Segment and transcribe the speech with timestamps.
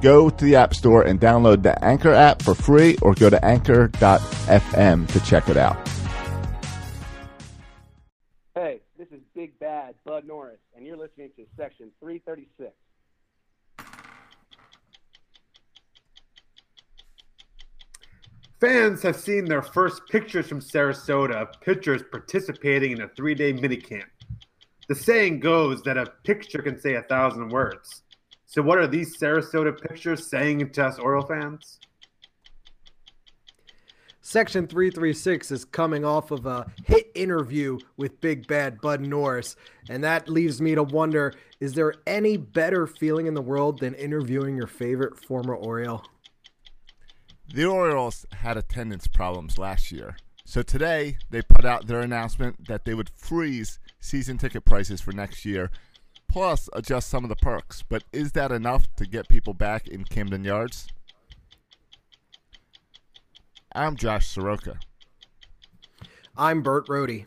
[0.00, 3.44] Go to the App Store and download the Anchor app for free or go to
[3.44, 5.76] anchor.fm to check it out.
[8.54, 12.72] Hey, this is Big Bad Bud Norris, and you're listening to Section 336.
[18.58, 23.52] Fans have seen their first pictures from Sarasota of pitchers participating in a three day
[23.52, 24.04] minicamp.
[24.88, 28.02] The saying goes that a picture can say a thousand words.
[28.50, 31.78] So, what are these Sarasota pictures saying to us Oriole fans?
[34.22, 39.54] Section 336 is coming off of a hit interview with Big Bad Bud Norris.
[39.88, 43.94] And that leaves me to wonder is there any better feeling in the world than
[43.94, 46.02] interviewing your favorite former Oriole?
[47.54, 50.16] The Orioles had attendance problems last year.
[50.44, 55.12] So today they put out their announcement that they would freeze season ticket prices for
[55.12, 55.70] next year,
[56.30, 57.82] plus adjust some of the perks.
[57.82, 60.88] But is that enough to get people back in Camden Yards?
[63.72, 64.78] I'm Josh Soroka.
[66.36, 67.26] I'm Bert Rohde.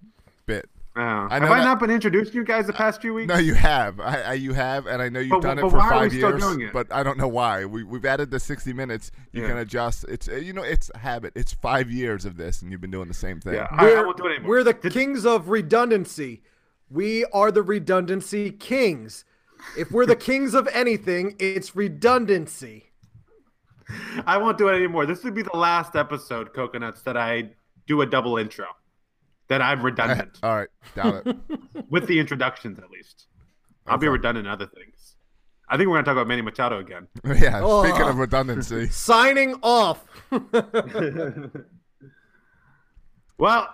[0.96, 3.28] Oh, I have know I that- not been introducing you guys the past few weeks?
[3.28, 4.00] No, you have.
[4.00, 5.94] I, I, you have, and I know you've But- done but it for why are
[5.94, 6.42] we five still years.
[6.44, 6.74] doing it?
[6.74, 7.66] But I don't know why.
[7.66, 9.12] We we've added the sixty minutes.
[9.32, 9.48] You Yeah.
[9.48, 10.06] can adjust.
[10.08, 11.34] It's uh, you know it's a habit.
[11.36, 13.56] It's five years of this, and you've been doing the same thing.
[13.56, 14.50] Yeah, I, I We're, won't do it anymore.
[14.50, 16.44] we're the kings of redundancy.
[16.92, 19.26] We are the redundancy kings.
[19.78, 22.92] If we're the kings of anything, it's redundancy.
[24.28, 25.06] I won't do it anymore.
[25.08, 27.50] This would be the last episode, Coconuts, that I
[27.88, 28.66] do a double intro.
[29.50, 31.86] That I'm redundant All right, down it.
[31.90, 33.28] with the introductions, at least.
[33.86, 35.16] I'll be redundant in other things.
[35.70, 37.08] I think we're going to talk about Manny Machado again.
[37.26, 37.60] yeah.
[37.64, 37.84] Oh.
[37.84, 40.06] Speaking of redundancy, Signing off.
[43.38, 43.68] Well,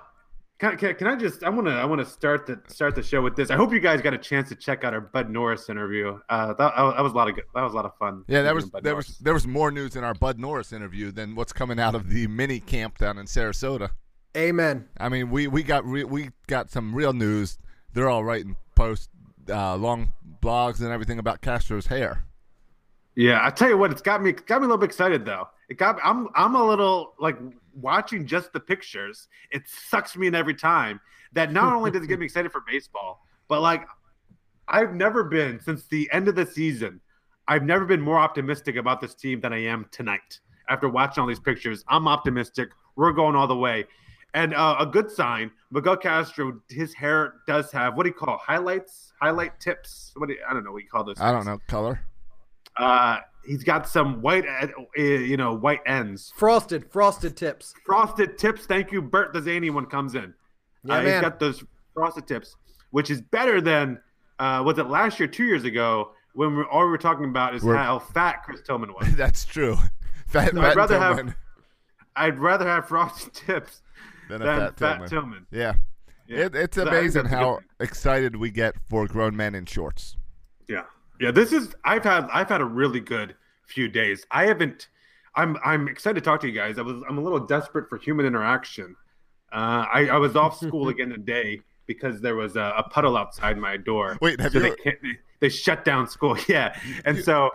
[0.60, 1.44] can, can, can I just?
[1.44, 1.74] I want to.
[1.74, 3.50] I want to start the start the show with this.
[3.50, 6.20] I hope you guys got a chance to check out our Bud Norris interview.
[6.30, 7.46] Uh, that, that was a lot of good.
[7.54, 8.24] That was a lot of fun.
[8.28, 9.08] yeah, there was Bud there Norris.
[9.08, 12.10] was there was more news in our Bud Norris interview than what's coming out of
[12.10, 13.92] the mini camp down in Sarasota.
[14.38, 14.88] Amen.
[14.98, 17.58] I mean, we we got re- we got some real news.
[17.94, 19.10] They're all writing post
[19.50, 22.24] uh, long blogs and everything about Castro's hair.
[23.16, 25.48] Yeah, I tell you what, it's got me got me a little bit excited though.
[25.68, 27.38] It got I'm I'm a little like
[27.74, 29.28] watching just the pictures.
[29.52, 31.02] It sucks me in every time.
[31.34, 33.88] That not only does it get me excited for baseball, but like
[34.68, 37.02] I've never been since the end of the season.
[37.48, 40.40] I've never been more optimistic about this team than I am tonight.
[40.70, 42.70] After watching all these pictures, I'm optimistic.
[42.96, 43.86] We're going all the way.
[44.34, 48.38] And uh, a good sign, Miguel Castro, his hair does have what do you call
[48.38, 50.12] highlights, highlight tips?
[50.16, 51.20] What do you, I don't know what you call those.
[51.20, 52.02] I don't know color.
[52.78, 54.68] Uh, he's got some white, uh,
[55.02, 56.32] you know, white ends.
[56.38, 57.74] Frosted, frosted tips.
[57.86, 58.66] Frosted tips.
[58.66, 60.34] Thank you, Bert the zany one comes in.
[60.84, 61.22] Yeah, uh, he's man.
[61.24, 62.56] got those frosted tips,
[62.92, 64.00] which is better than
[64.38, 67.56] uh, was it last year, two years ago, when we're, all we were talking about
[67.56, 69.14] is We're- how fat Chris Tillman was.
[69.16, 69.76] That's true.
[70.28, 71.36] Fat, I'd Fat rather have-
[72.16, 73.82] I'd rather have frosted tips
[74.30, 75.10] than than Fat, fat, Tillman.
[75.10, 75.46] Tillman.
[75.52, 75.74] Yeah.
[76.28, 76.46] Yeah.
[76.46, 80.16] It, it's amazing how excited we get for grown men in shorts.
[80.68, 80.84] Yeah,
[81.20, 81.32] yeah.
[81.32, 83.36] This is I've had I've had a really good
[83.66, 84.26] few days.
[84.30, 84.90] I haven't.
[85.36, 86.78] I'm I'm excited to talk to you guys.
[86.78, 88.96] I was I'm a little desperate for human interaction.
[89.52, 93.58] Uh, I I was off school again today because there was a, a puddle outside
[93.58, 94.16] my door.
[94.22, 96.38] Wait, have so you- they, they, they shut down school.
[96.48, 97.50] Yeah, and so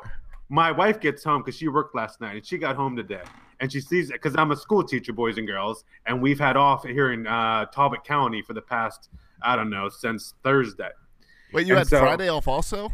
[0.49, 3.23] my wife gets home because she worked last night and she got home today
[3.61, 6.57] and she sees it because I'm a school teacher, boys and girls, and we've had
[6.57, 9.09] off here in uh, Talbot County for the past
[9.43, 10.91] I don't know since Thursday.
[11.53, 12.91] Wait, you And had so- Friday off also?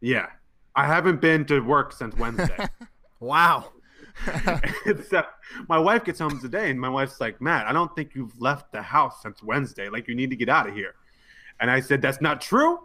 [0.00, 0.26] Yeah,
[0.74, 2.66] I haven't been to work since Wednesday.
[3.20, 3.70] Wow.
[5.08, 5.22] So
[5.68, 8.72] my wife gets home today, and my wife's like, "Matt, I don't think you've left
[8.72, 9.88] the house since Wednesday.
[9.88, 10.94] Like, you need to get out of here."
[11.60, 12.80] And I said, "That's not true.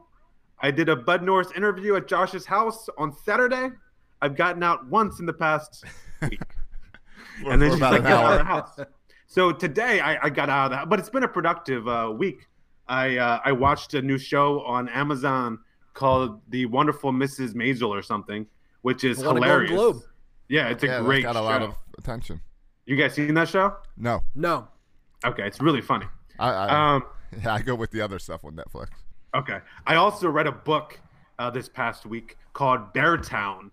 [0.61, 3.69] I did a Bud Norris interview at Josh's house on Saturday.
[4.21, 5.83] I've gotten out once in the past
[6.21, 6.39] week."
[7.41, 8.37] For- and then for she's about like, an "Get out of hour.
[8.37, 8.79] the house."
[9.27, 12.47] So today I, I got out of that, but it's been a productive uh, week.
[12.87, 15.59] I uh, I watched a new show on Amazon
[15.93, 17.53] called The Wonderful Mrs.
[17.53, 18.45] Maisel or something,
[18.83, 19.71] which is Won a hilarious.
[19.71, 20.01] Globe.
[20.47, 21.43] Yeah, it's a Yeah, great got a show.
[21.43, 22.39] lot of attention.
[22.85, 23.75] You guys seen that show?
[23.97, 24.69] No, No.
[25.25, 26.05] Okay, it's really funny.
[26.39, 27.03] I I, Um,
[27.43, 28.87] yeah, I go with the other stuff on Netflix.
[29.35, 29.59] okay.
[29.85, 30.97] I also read a book
[31.39, 33.71] uh, this past week called Beartown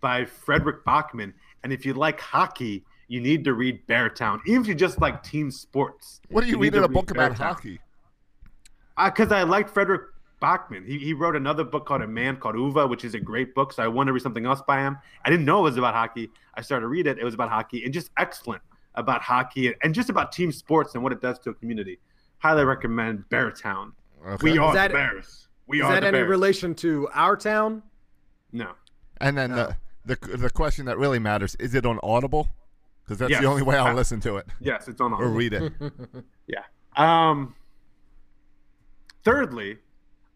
[0.00, 1.32] by Fredrik Backman.
[1.62, 4.40] And if you like hockey, you need to read Beartown.
[4.46, 6.20] Even if you just like team sports.
[6.30, 7.38] What are you, need reading to a book read about Beartown.
[7.38, 7.80] hockey?
[8.96, 10.02] Uh, because I liked Fredrik
[10.42, 10.86] Backman.
[10.86, 13.72] He, he wrote another book called A Man Called Ove, which is a great book.
[13.72, 14.98] So I wanted to read something else by him.
[15.24, 16.30] I didn't know it was about hockey.
[16.54, 17.18] I started to read it.
[17.18, 18.62] It was about hockey and just excellent
[18.94, 21.98] about hockey and just about team sports and what it does to a community.
[22.38, 23.92] Highly recommend Beartown.
[24.26, 24.52] Okay.
[24.52, 25.48] We are that- the Bears.
[25.68, 26.28] We Is are that any Bears.
[26.28, 27.82] relation to our town?
[28.52, 28.72] No.
[29.20, 32.48] And then the, the the question that really matters is it on Audible?
[33.06, 33.40] Because that's Yes.
[33.40, 35.12] the only way I'll Uh, listen to it Yes, it's on.
[35.12, 35.72] or read it.
[36.48, 36.62] Yeah.
[36.96, 37.54] Um.
[39.24, 39.78] Thirdly,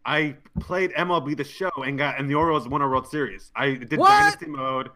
[0.05, 3.51] I played MLB the Show and got and the Orioles won a World Series.
[3.55, 4.09] I did What?
[4.09, 4.89] Dynasty mode,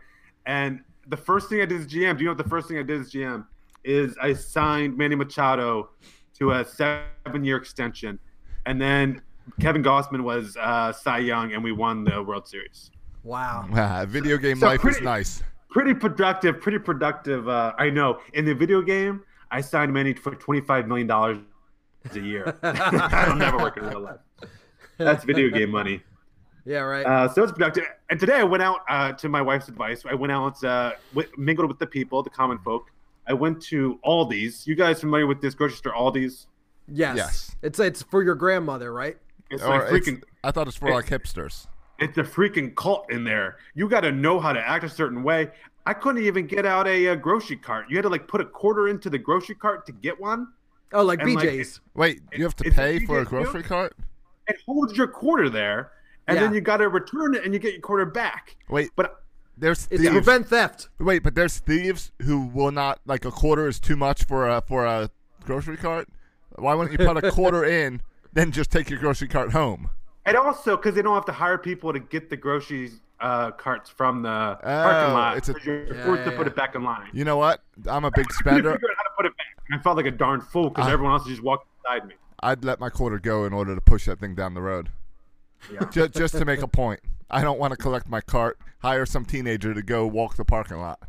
[0.45, 2.17] and the first thing I did as GM.
[2.17, 3.45] Do you know what the first thing I did as GM
[3.83, 4.17] is?
[4.21, 5.91] I signed Manny Machado
[6.39, 8.19] to a seven-year extension,
[8.65, 9.21] and then
[9.61, 12.91] Kevin Gausman was uh, Cy Young, and we won the World Series.
[13.23, 14.05] Wow.
[14.09, 15.41] Video game So life is pretty- nice.
[15.69, 16.61] Pretty productive.
[16.61, 17.47] Pretty productive.
[17.47, 18.19] Uh, I know.
[18.33, 21.39] In the video game, I signed Manny for twenty-five million dollars
[22.13, 22.57] a year.
[22.63, 24.19] I'll never work in real life.
[24.97, 26.01] That's video game money.
[26.65, 27.05] Yeah, right.
[27.05, 27.83] Uh, so it's productive.
[28.09, 30.03] And today I went out uh, to my wife's advice.
[30.09, 32.89] I went out, uh, wi- mingled with the people, the common folk.
[33.27, 34.65] I went to Aldi's.
[34.65, 36.47] You guys familiar with this grocery store, Aldi's?
[36.87, 37.17] yes.
[37.17, 37.55] yes.
[37.61, 39.17] It's it's for your grandmother, right?
[39.51, 40.23] It's Or like it's- freaking.
[40.43, 41.67] I thought it's for like hipsters.
[41.99, 43.57] It's a freaking cult in there.
[43.73, 45.49] You got to know how to act a certain way.
[45.85, 47.85] I couldn't even get out a, uh grocery cart.
[47.89, 50.47] You had to like put a quarter into the grocery cart to get one.
[50.93, 51.79] Oh, like And, like, BJ's.
[51.93, 53.93] Wait, you have to It's a pay for a DJ grocery cart?
[54.47, 55.91] It holds your quarter there,
[56.27, 56.43] and Yeah.
[56.43, 58.55] then you got to return it and you get your quarter back.
[58.69, 59.23] Wait, But
[59.57, 60.11] there's it's to thieves.
[60.11, 60.89] prevent theft.
[60.99, 64.61] Wait, but there's thieves who will not like a quarter is too much for a
[64.61, 65.09] for a
[65.43, 66.07] grocery cart.
[66.57, 68.01] Why wouldn't you put a quarter in,
[68.33, 69.89] then just take your grocery cart home?
[70.25, 73.89] And also, because they don't have to hire people to get the groceries uh, carts
[73.89, 76.75] from the parking lot, it's a- 'cause you're Yeah, forced to yeah, put it back
[76.75, 77.09] in line.
[77.13, 77.61] You know what?
[77.87, 78.73] I'm a big I spender.
[78.73, 79.45] figure out how to put it back.
[79.71, 82.15] I felt like a darn fool because everyone else just walked beside me.
[82.41, 84.89] I'd let my quarter go in order to push that thing down the road.
[85.71, 85.85] Yeah.
[85.89, 86.99] Just, just to make a point.
[87.31, 90.77] I don't want to collect my cart, hire some teenager to go walk the parking
[90.77, 90.99] lot.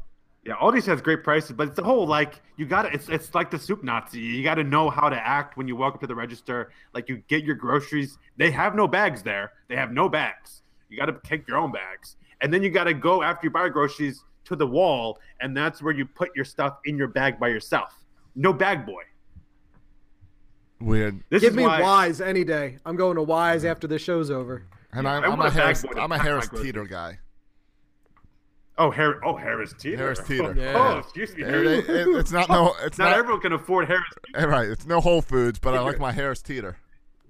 [0.46, 3.34] Yeah, Aldi's has great prices, but it's the whole like you got to It's it's
[3.34, 4.20] like the soup Nazi.
[4.20, 6.70] You got to know how to act when you walk up to the register.
[6.94, 8.18] Like you get your groceries.
[8.36, 9.52] They have no bags there.
[9.66, 10.62] They have no bags.
[10.88, 13.50] You got to take your own bags, and then you got to go after you
[13.50, 17.40] buy groceries to the wall, and that's where you put your stuff in your bag
[17.40, 17.92] by yourself.
[18.36, 19.02] No bag boy.
[20.80, 21.24] Weird.
[21.28, 22.78] This Give is me why, Weis any day.
[22.86, 24.64] I'm going to Weis after the show's over.
[24.92, 25.84] And Yeah, I'm, I I'm a a Harris.
[25.96, 26.48] I'm a Harris.
[26.48, 27.18] Teeter guy.
[28.78, 29.18] Oh, Harris.
[29.24, 29.96] Oh, Harris Teeter.
[29.96, 30.54] Harris Teeter.
[30.56, 30.72] Yeah.
[30.76, 31.42] Oh, excuse me.
[31.44, 31.88] It- Harris.
[31.88, 32.74] it- it- it's not no.
[32.84, 33.18] It's not, not.
[33.18, 34.04] everyone can afford Harris.
[34.34, 34.68] eh, right.
[34.68, 36.76] It's no Whole Foods, but I like my Harris Teeter.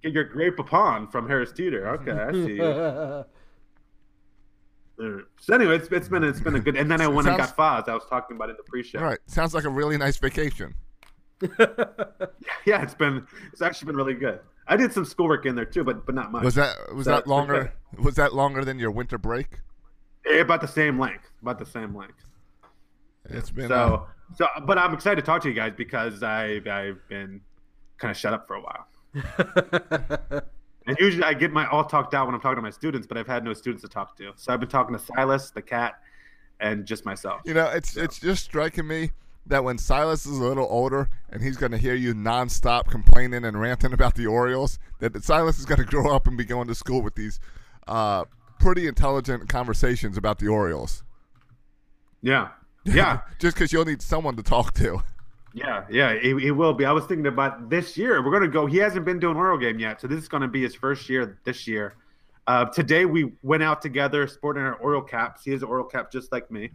[0.02, 1.88] Get your grape upon from Harris Teeter.
[1.90, 3.24] Okay, I see.
[5.40, 6.74] So anyway, it's, it's been it's been a good.
[6.74, 7.86] And then I went and got Foz.
[7.86, 8.98] I was talking about in the pre-show.
[8.98, 9.18] All right.
[9.26, 10.74] Sounds like a really nice vacation.
[12.64, 14.40] Yeah, it's been it's actually been really good.
[14.66, 16.44] I did some schoolwork in there too, but but not much.
[16.44, 17.74] Was that was So that longer?
[17.98, 19.60] Was that longer than your winter break?
[20.30, 21.30] Eh, about the same length?
[21.46, 22.24] About the same length.
[23.26, 23.68] It's been.
[23.68, 27.40] So so, but I'm excited to talk to you guys because I I've been
[27.98, 30.42] kind of shut up for a while.
[30.86, 33.18] And usually I get my all talked out when I'm talking to my students, but
[33.18, 34.32] I've had no students to talk to.
[34.36, 36.00] So I've been talking to Silas, the cat,
[36.60, 37.40] and just myself.
[37.44, 39.10] You know, it's it's just striking me
[39.46, 43.44] that when Silas is a little older and he's going to hear you nonstop complaining
[43.44, 46.68] and ranting about the Orioles, that Silas is going to grow up and be going
[46.68, 47.40] to school with these
[47.88, 48.24] uh,
[48.60, 51.02] pretty intelligent conversations about the Orioles.
[52.22, 52.48] Yeah.
[52.84, 53.22] Yeah.
[53.40, 55.02] just because you'll need someone to talk to.
[55.52, 56.84] Yeah, yeah, he, he will be.
[56.84, 58.24] I was thinking about this year.
[58.24, 58.66] We're gonna go.
[58.66, 61.08] He hasn't been to an Oriole game yet, so this is gonna be his first
[61.08, 61.96] year this year.
[62.46, 65.42] Uh, today we went out together sporting our Oriole caps.
[65.44, 66.70] He has an Oriole cap just like me.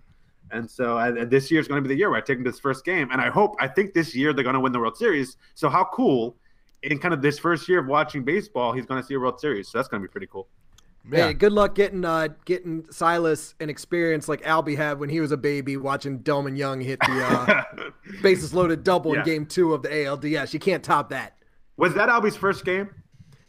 [0.51, 2.37] And so uh, and this year is going to be the year where I take
[2.37, 3.09] him to his first game.
[3.11, 5.37] And I hope, I think this year they're going to win the World Series.
[5.55, 6.35] So how cool
[6.83, 9.39] in kind of this first year of watching baseball, he's going to see a World
[9.39, 9.69] Series.
[9.69, 10.47] So that's going to be pretty cool.
[11.09, 11.27] Yeah.
[11.27, 15.31] Hey, good luck getting uh getting Silas an experience like Albie had when he was
[15.31, 17.89] a baby watching Delmon Young hit the uh,
[18.21, 19.19] bases loaded double Yeah.
[19.21, 20.53] in Game Two of the ALDS.
[20.53, 21.37] You can't top that.
[21.77, 22.89] Was that Albie's first game?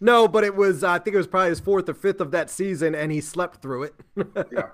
[0.00, 2.30] No, but it was uh, I think it was probably his fourth or fifth of
[2.30, 3.94] that season, and he slept through it.
[4.50, 4.68] Yeah.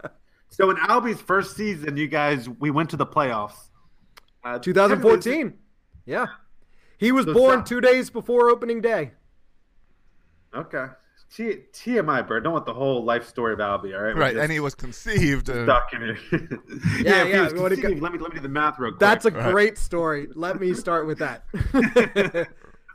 [0.50, 3.68] So in Albie's first season, you guys, we went to the playoffs.
[4.42, 5.52] Uh, 2014.
[6.06, 6.26] Yeah,
[6.96, 7.66] he was So born stop.
[7.66, 9.10] two days before opening day.
[10.54, 10.86] Okay.
[11.34, 12.44] T- TMI, Bird.
[12.44, 14.14] Don't want the whole life story of Albie, all right?
[14.14, 15.50] We're Right, just and he was conceived.
[15.50, 16.18] uh, stuck in it.
[17.04, 18.78] Yeah, he yeah, was what it go- conceived, let me let me do the math
[18.78, 19.00] real quick.
[19.00, 19.52] That's a Right.
[19.52, 20.28] great story.
[20.34, 21.44] Let me start with that.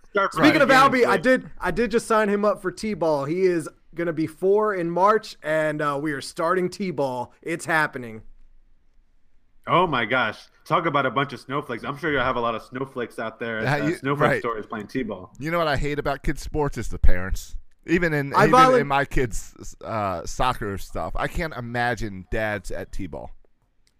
[0.09, 2.71] Start Speaking the of beginning, Albie, I did I did just sign him up for
[2.71, 3.25] T-ball.
[3.25, 7.33] He is going to be four in March, and uh, we are starting T-ball.
[7.41, 8.21] It's happening.
[9.65, 10.39] Oh my gosh!
[10.65, 11.83] Talk about a bunch of snowflakes.
[11.83, 13.63] I'm sure you'll have a lot of snowflakes out there.
[13.63, 14.39] Yeah, Uh, you- snowflake right.
[14.41, 15.33] stories playing t-ball.
[15.39, 17.55] You know what I hate about kids' sports is the parents.
[17.85, 22.71] Even in I even volun- in my kids' uh, soccer stuff, I can't imagine dads
[22.71, 23.31] at t-ball.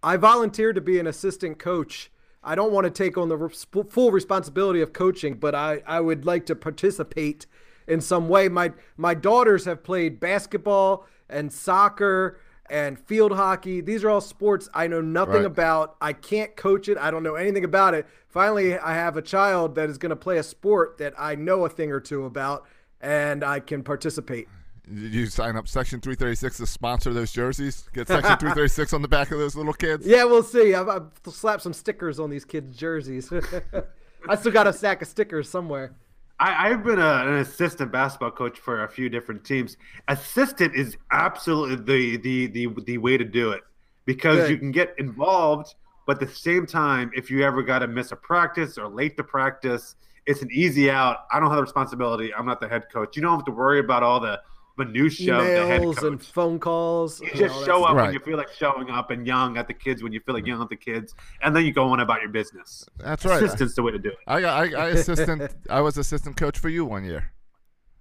[0.02, 2.10] I volunteered to be an assistant coach.
[2.42, 6.26] I don't want to take on the full responsibility of coaching, but I, I would
[6.26, 7.46] like to participate
[7.86, 8.48] in some way.
[8.48, 12.38] My my daughters have played basketball and soccer
[12.70, 13.80] and field hockey.
[13.82, 15.44] These are all sports I know nothing Right.
[15.46, 15.96] about.
[16.00, 16.96] I can't coach it.
[16.98, 18.06] I don't know anything about it.
[18.28, 21.64] Finally, I have a child that is going to play a sport that I know
[21.64, 22.64] a thing or two about,
[23.00, 24.48] and I can participate.
[24.86, 27.88] Did you sign up Section 336 to sponsor those jerseys?
[27.94, 30.06] Get Section 336 on the back of those little kids?
[30.06, 30.74] Yeah, we'll see.
[30.74, 33.32] I've, I've slapped some stickers on these kids' jerseys.
[34.28, 35.94] I still got a stack of stickers somewhere.
[36.38, 39.76] I, I've been a, an assistant basketball coach for a few different teams.
[40.08, 43.62] Assistant is absolutely the the the, the way to do it
[44.04, 44.50] because Good.
[44.50, 45.74] you can get involved,
[46.06, 49.16] but at the same time, if you ever got to miss a practice or late
[49.16, 51.26] to practice, it's an easy out.
[51.32, 52.32] I don't have the responsibility.
[52.34, 53.16] I'm not the head coach.
[53.16, 54.40] You don't have to worry about all the
[54.76, 56.04] minutia of the head Emails coach.
[56.12, 57.20] and phone calls.
[57.20, 58.04] You just all that show up Right.
[58.06, 60.42] when you feel like showing up and young at the kids when you feel like
[60.44, 60.50] mm-hmm.
[60.50, 62.84] young at the kids, and then you go on about your business.
[62.98, 63.42] That's right.
[63.42, 64.16] Assistant's the way to do it.
[64.26, 67.32] I I, I assistant I was assistant coach for you one year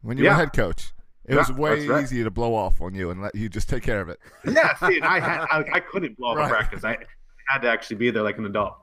[0.01, 0.32] when you Yeah.
[0.32, 0.94] were head coach.
[1.25, 2.03] It Yeah, was way that's right.
[2.03, 4.20] easier to blow off on you and let you just take care of it.
[4.46, 6.48] Yeah, see, and I had I, I couldn't blow off Right.
[6.48, 6.84] a practice.
[6.84, 6.98] I
[7.48, 8.77] had to actually be there like an adult.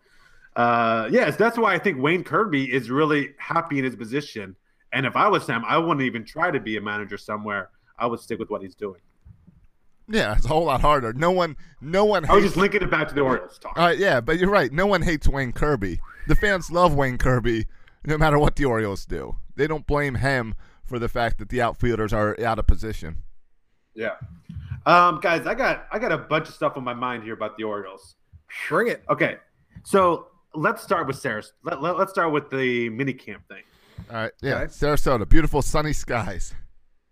[0.57, 4.57] Uh, yes, that's why I think Wayne Kirby is really happy in his position.
[4.93, 7.71] And if I was Sam, I wouldn't even try to be a manager somewhere.
[7.99, 9.01] I would stick with what he's doing.
[10.09, 11.13] Yeah, it's a whole lot harder.
[11.13, 13.79] No one no one I was just linking it back to the Orioles talk.
[13.79, 14.73] All right, yeah, but you're right.
[14.73, 16.01] No one hates Wayne Kirby.
[16.27, 17.67] The fans love Wayne Kirby
[18.05, 19.37] no matter what the Orioles do.
[19.55, 20.55] They don't blame him
[20.85, 23.19] for the fact that the outfielders are out of position.
[23.95, 24.17] yeah,
[24.87, 27.57] um, guys, I got I got a bunch of stuff on my mind here about
[27.57, 28.17] the Orioles.
[28.69, 29.05] Bring it.
[29.09, 29.37] Okay,
[29.85, 31.43] so let's start with Sarah.
[31.63, 33.63] Let, let, us start with the mini camp thing.
[34.11, 34.67] All right, yeah, Okay.
[34.67, 36.55] Sarasota, beautiful sunny skies.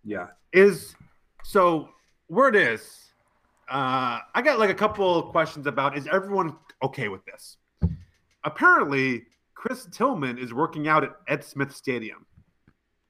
[0.05, 0.29] Yeah.
[0.53, 0.95] Is
[1.45, 1.91] so
[2.29, 3.11] word is
[3.71, 7.59] uh I got like a couple questions about is everyone okay with this?
[8.45, 12.25] Apparently, Chris Tillman is working out at Ed Smith Stadium.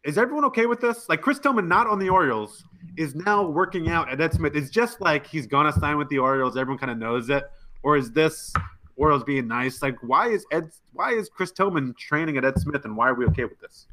[0.04, 1.08] Is everyone okay with this?
[1.08, 2.64] Like Chris Tillman, not on the Orioles,
[2.97, 4.56] is now working out at Ed Smith.
[4.56, 6.56] It's just like he's gonna sign with the Orioles.
[6.56, 7.44] Everyone kind of knows it.
[7.82, 8.52] Or is this
[8.99, 9.81] Orioles being nice?
[9.81, 10.71] Like, why is Ed?
[10.93, 13.87] Why is Chris Tillman training at Ed Smith, and why are we okay with this?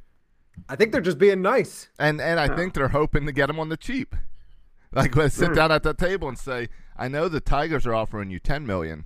[0.68, 1.88] I think they're just being nice.
[2.00, 4.16] And and I think they're hoping to get him on the cheap.
[4.94, 8.30] Like let's sit down at the table and say, I know the Tigers are offering
[8.30, 9.04] you ten million,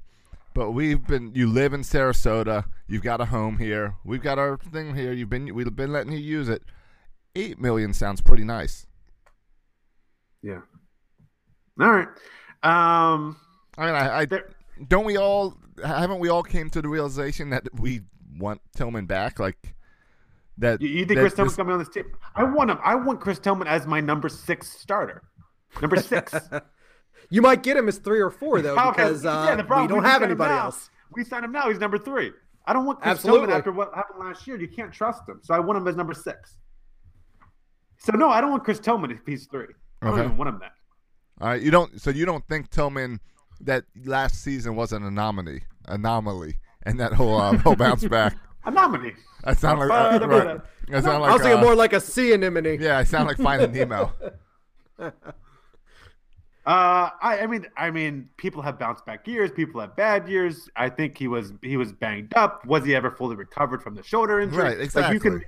[0.54, 4.58] but we've been you live in Sarasota, you've got a home here, we've got our
[4.58, 6.62] thing here, you've been we've been letting you use it.
[7.36, 8.86] Eight million sounds pretty nice.
[10.44, 10.62] Yeah.
[11.82, 12.08] All right.
[12.62, 13.38] Um.
[13.76, 14.50] I mean, I, I There-
[14.88, 18.02] don't we all haven't we all came to the realization that we
[18.38, 19.40] want Tillman back?
[19.40, 19.76] Like
[20.58, 20.82] that.
[20.82, 22.06] You, you think that Chris Tillman's this- coming on this team?
[22.36, 22.80] I want him.
[22.84, 25.24] I want Chris Tillman as my number six starter.
[25.82, 26.34] Number six.
[27.32, 29.88] You might get him as three or four though, How- because uh, yeah, the problem,
[29.88, 30.90] we don't just have anybody else.
[31.14, 31.70] We signed him now.
[31.70, 32.32] He's number three.
[32.66, 33.42] I don't want Chris Absolutely.
[33.42, 34.60] Tillman after what happened last year.
[34.60, 35.40] You can't trust him.
[35.44, 36.58] So I want him as number six.
[37.98, 39.68] So no, I don't want Chris Tillman if he's three.
[40.02, 40.26] I don't Okay.
[40.26, 40.72] even want him that.
[41.42, 42.02] All right, you don't.
[42.02, 43.20] So you don't think Tillman
[43.62, 48.36] that last season was an anomaly, anomaly, and that whole uh, whole bounce back.
[48.66, 48.98] Anomaly.
[49.00, 49.16] nominee.
[49.46, 50.62] That sound like Uh, uh, right.
[50.90, 52.80] That sound I like was thinking uh, more like a sea anemone.
[52.80, 52.98] yeah.
[52.98, 54.14] I sound like Finding Nemo.
[56.66, 59.50] Uh, I, I mean, I mean, people have bounced back years.
[59.50, 60.70] People have bad years.
[60.76, 62.64] I think he was he was banged up.
[62.66, 64.62] Was he ever fully recovered from the shoulder injury?
[64.78, 65.42] Right, Like you can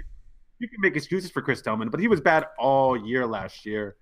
[0.58, 3.98] you can make excuses for Chris Tillman, but he was bad all year last year.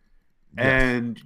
[0.58, 0.66] Yes.
[0.66, 1.22] and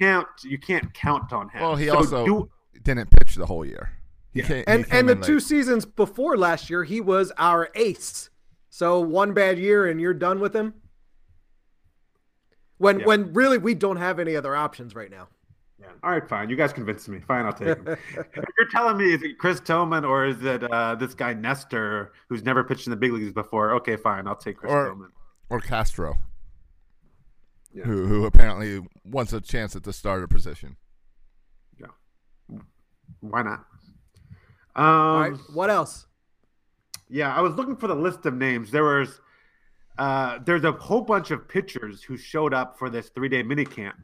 [0.00, 1.60] can't you can't count on him.
[1.62, 2.50] Well, he So also do-
[2.82, 3.92] didn't pitch the whole year.
[4.32, 4.46] He Yeah.
[4.46, 8.30] came- And came and the in two seasons before last year, he was our ace.
[8.68, 10.74] So one bad year and you're done with him.
[12.78, 13.06] When Yeah.
[13.06, 15.28] when really we don't have any other options right now.
[15.78, 15.86] Yeah.
[16.02, 16.50] All right, fine.
[16.50, 17.20] You guys convinced me.
[17.20, 17.86] Fine, I'll take him.
[18.14, 22.42] You're telling me is it Chris Tillman or is it uh, this guy Nestor who's
[22.44, 23.72] never pitched in the big leagues before?
[23.76, 24.26] Okay, fine.
[24.26, 25.10] I'll take Chris Or- Tillman.
[25.50, 26.14] or Castro,
[27.76, 27.84] Yeah.
[27.84, 30.76] who who apparently wants a chance at the starter position.
[31.78, 32.58] Yeah,
[33.20, 33.66] why not?
[34.74, 35.38] Um, All right.
[35.52, 36.06] What else?
[37.10, 38.70] Yeah, I was looking for the list of names.
[38.70, 39.20] There was
[39.98, 43.66] uh, there's a whole bunch of pitchers who showed up for this three day mini
[43.66, 43.96] camp,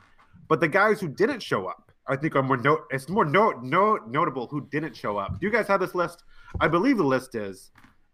[0.48, 2.80] but the guys who didn't show up, I think, are more no.
[2.90, 5.40] It's more no, no notable who didn't show up.
[5.40, 6.24] Do you guys have this list?
[6.60, 7.70] I believe the list is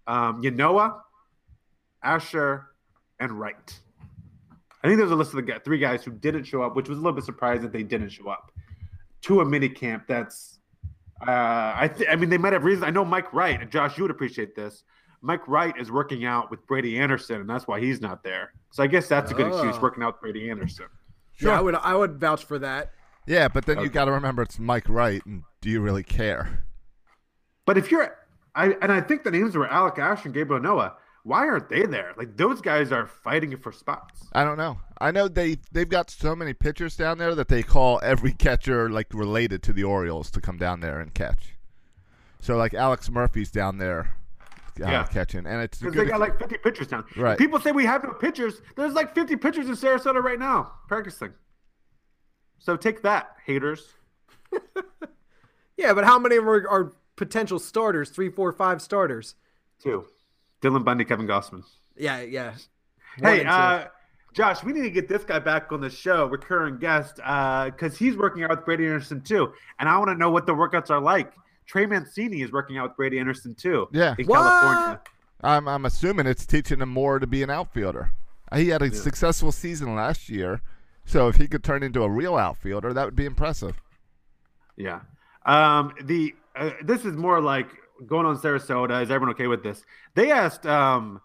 [0.06, 1.00] um, Ynoa,
[2.04, 2.68] Asher,
[3.18, 3.80] and Wright.
[4.82, 6.88] I think there's a list of the guy, three guys who didn't show up, which
[6.88, 8.52] was a little bit surprised that they didn't show up
[9.22, 10.04] to a mini camp.
[10.06, 10.58] That's
[11.26, 12.84] uh, I th- I mean, they might have reasons.
[12.84, 13.98] I know Mike Wright and Josh.
[13.98, 14.84] You would appreciate this.
[15.20, 18.52] Mike Wright is working out with Brady Anderson, and that's why he's not there.
[18.70, 19.80] So I guess that's a good excuse Oh.
[19.80, 20.86] working out with Brady Anderson.
[21.34, 21.50] Sure.
[21.50, 22.92] Yeah, I would I would vouch for that.
[23.26, 26.62] Yeah, but then you got to remember it's Mike Wright, and do you really care?
[27.66, 28.16] But if you're,
[28.54, 30.94] I and I think the names were Alec Ash and Gabriel Noah.
[31.24, 32.14] Why aren't they there?
[32.16, 34.26] Like those guys are fighting for spots.
[34.32, 34.78] I don't know.
[35.00, 38.88] I know they they've got so many pitchers down there that they call every catcher
[38.88, 41.56] like related to the Orioles to come down there and catch.
[42.40, 44.14] So like Alex Murphy's down there
[44.80, 45.04] uh, Yeah.
[45.06, 47.04] catching, and it's Because they got like 50 pitchers down.
[47.16, 47.36] Right.
[47.36, 48.62] People say we have no pitchers.
[48.76, 51.32] There's like 50 pitchers in Sarasota right now practicing.
[52.58, 53.92] So take that, haters.
[55.76, 58.10] Yeah, but how many of them are, are potential starters?
[58.10, 59.36] Three, four, five starters.
[59.80, 60.06] Two.
[60.62, 61.62] Dylan Bundy, Kevin Gausman.
[61.96, 62.54] Yeah, yeah.
[63.18, 63.86] One Hey, uh,
[64.34, 68.16] Josh, we need to get this guy back on the show, recurring guest, because he's
[68.16, 71.00] working out with Brady Anderson too, and I want to know what the workouts are
[71.00, 71.32] like.
[71.66, 73.88] Trey Mancini is working out with Brady Anderson too.
[73.92, 74.14] Yeah.
[74.18, 74.38] in What?
[74.38, 75.00] California.
[75.42, 78.12] I'm I'm assuming it's teaching him more to be an outfielder.
[78.54, 80.62] He had a successful season last year,
[81.04, 83.80] so if he could turn into a real outfielder, that would be impressive.
[84.76, 85.00] Yeah.
[85.46, 87.68] Um, the uh, this is more like
[88.06, 89.02] going on Sarasota.
[89.02, 89.82] Is everyone okay with this?
[90.14, 91.20] They asked um,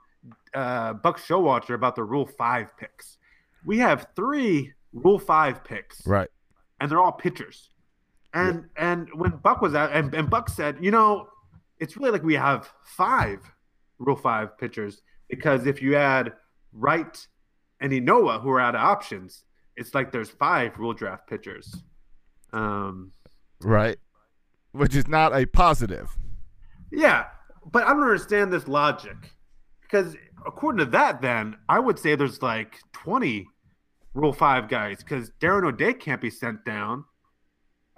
[0.53, 3.17] uh, Buck Showalter about the Rule Five picks.
[3.65, 6.05] We have three Rule Five picks.
[6.05, 6.29] Right.
[6.79, 7.69] and they're all pitchers.
[8.33, 11.27] And and when Buck was out, and, and Buck said, you know,
[11.79, 13.39] it's really like we have five
[13.99, 16.33] Rule Five pitchers because if you add
[16.73, 17.27] Wright
[17.79, 19.43] and Ynoa, who are out of options,
[19.77, 21.75] it's like there's five Rule Draft pitchers.
[22.51, 23.12] Um,
[23.62, 23.97] Right.
[24.71, 26.09] Which is not a positive.
[26.95, 27.25] Yeah,
[27.71, 29.15] but I don't understand this logic
[29.82, 33.47] because according to that, then I would say there's like 20
[34.13, 37.06] Rule Five guys because Darren O'Day can't be sent down.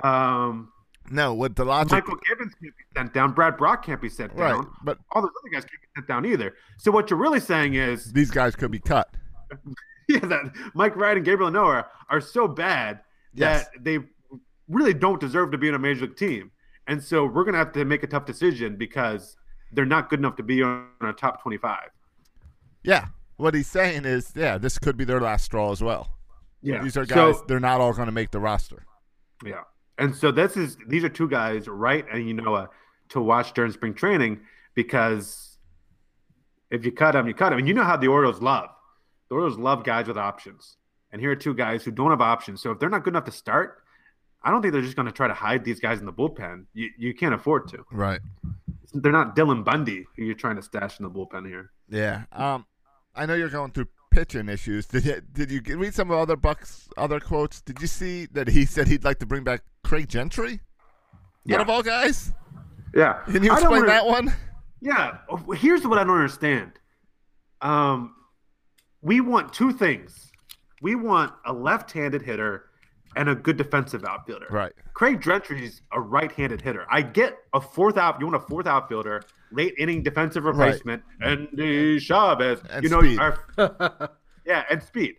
[0.03, 0.71] Um,
[1.11, 3.33] No, what the logic Mychal Givens can't be sent down.
[3.33, 4.69] Brad Brach can't be sent Right, down.
[4.83, 6.55] but All those other guys can't be sent down either.
[6.77, 9.09] So what you're really saying is, these guys could be cut.
[10.09, 13.01] yeah, that Mike Wright and Gabriel Noah are so bad
[13.33, 13.65] Yes.
[13.73, 13.99] that they
[14.69, 16.51] really don't deserve to be in a major league team.
[16.87, 19.37] And so we're gonna have to make a tough decision because
[19.71, 21.89] they're not good enough to be on a top 25.
[22.83, 23.07] Yeah.
[23.37, 26.11] What he's saying is, yeah, this could be their last straw as well.
[26.61, 28.85] Yeah, These are guys, So, they're not all going to make the roster.
[29.43, 29.61] yeah,
[29.97, 32.05] and so this is these are two guys, right?
[32.11, 32.67] and Ynoa, uh,
[33.09, 34.39] to watch during spring training
[34.73, 35.57] because
[36.71, 38.69] if you cut them, you cut them, and you know how the Orioles love.
[39.29, 40.77] The Orioles love guys with options,
[41.11, 42.61] and here are two guys who don't have options.
[42.61, 43.83] So if they're not good enough to start,
[44.45, 46.65] I don't think they're just going to try to hide these guys in the bullpen.
[46.73, 47.83] You you can't afford to.
[47.91, 48.21] Right.
[48.93, 51.71] They're not Dylan Bundy who you're trying to stash in the bullpen here.
[51.89, 52.23] Yeah.
[52.31, 52.65] Um,
[53.15, 54.85] I know you're going through pitching issues.
[54.85, 57.59] Did you, did you read some of other Bucks other quotes?
[57.61, 60.61] Did you see that he said he'd like to bring back Craig Gentry?
[61.43, 61.55] Yeah.
[61.55, 62.31] Out of all guys,
[62.93, 64.33] Yeah, can you explain that one?
[64.81, 65.17] Yeah,
[65.55, 66.73] here's what I don't understand.
[67.61, 68.15] Um,
[69.01, 70.31] we want two things.
[70.81, 72.69] We want a left-handed hitter
[73.15, 74.47] and a good defensive outfielder.
[74.49, 74.73] Right.
[74.93, 76.85] Craig Gentry's a right-handed hitter.
[76.89, 78.19] I get a fourth out.
[78.19, 82.59] You want a fourth outfielder, late inning defensive replacement, and the Chavez.
[82.69, 83.19] And you know, speed.
[83.19, 84.09] our-
[84.45, 85.15] yeah, and speed.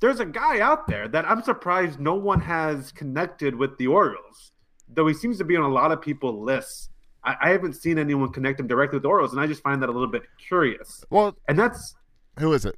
[0.00, 4.52] There's a guy out there that I'm surprised no one has connected with the Orioles,
[4.88, 6.90] though he seems to be on a lot of people's lists.
[7.24, 9.82] I, I haven't seen anyone connect him directly with the Orioles, and I just find
[9.82, 11.02] that a little bit curious.
[11.10, 11.94] Well, And that's
[12.38, 12.76] who is it?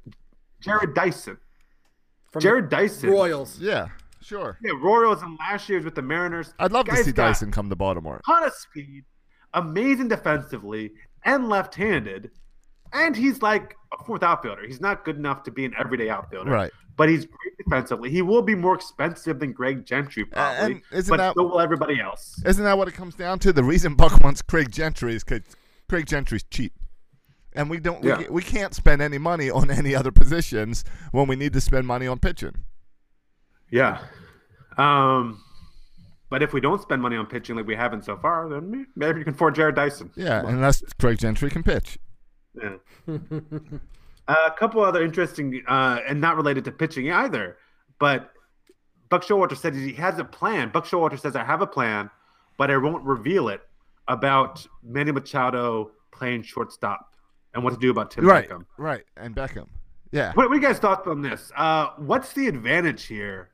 [0.63, 1.37] Jarrod Dyson.
[2.31, 3.09] From Jarrod Dyson.
[3.09, 3.59] Royals.
[3.59, 3.87] Yeah,
[4.21, 4.57] sure.
[4.63, 6.53] Yeah, Royals in last year's with the Mariners.
[6.59, 8.21] I'd love to see Dyson come to Baltimore.
[8.25, 9.03] ton of speed,
[9.53, 10.91] amazing defensively,
[11.25, 12.31] and left-handed.
[12.91, 14.65] And he's like a fourth outfielder.
[14.65, 16.49] He's not good enough to be an everyday outfielder.
[16.51, 16.71] Right.
[16.97, 18.09] but he's great defensively.
[18.09, 21.61] He will be more expensive than Greg Gentry, probably, and isn't but that- so will
[21.61, 22.41] everybody else.
[22.45, 23.53] Isn't that what it comes down to?
[23.53, 25.43] The reason Buck wants Craig Gentry is because
[25.87, 26.73] Craig Gentry's cheap,
[27.53, 28.03] and we don't.
[28.03, 28.17] Yeah.
[28.17, 31.87] We, we can't spend any money on any other positions when we need to spend
[31.87, 32.55] money on pitching.
[33.71, 33.99] Yeah.
[34.77, 35.43] Um,
[36.29, 39.19] but if we don't spend money on pitching like we haven't so far, then maybe
[39.19, 40.11] you can afford Jarrod Dyson.
[40.15, 41.97] Yeah, unless Craig Gentry can pitch.
[42.61, 42.77] Yeah.
[44.27, 47.57] a couple other interesting, uh, and not related to pitching either,
[47.99, 48.31] but
[49.09, 50.69] Buck Showalter said he has a plan.
[50.69, 52.09] Buck Showalter says, I have a plan,
[52.57, 53.61] but I won't reveal it
[54.07, 57.13] about Manny Machado playing shortstop
[57.53, 58.65] and what to do about Tim Right, Beckham.
[58.77, 59.67] right, and Beckham.
[60.11, 61.51] Yeah, What, what are you guys' thoughts on this?
[61.55, 63.49] Uh, what's the advantage here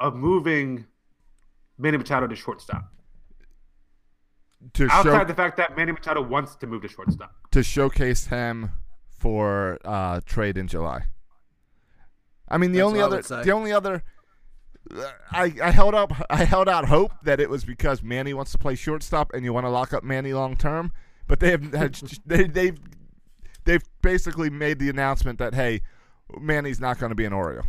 [0.00, 0.86] of moving
[1.78, 2.90] Manny Machado to shortstop?
[4.74, 7.34] to Outside show, the fact that Manny Machado wants to move to shortstop.
[7.50, 8.70] to showcase him
[9.08, 11.04] for uh, trade in July.
[12.48, 14.02] I mean, the That's only other, the only other,
[15.30, 18.58] I, I held up, I held out hope that it was because Manny wants to
[18.58, 20.92] play shortstop and you want to lock up Manny long term.
[21.26, 21.70] But they have,
[22.26, 22.78] they, they've,
[23.64, 25.82] they've basically made the announcement that hey,
[26.38, 27.66] Manny's not going to be an Oriole,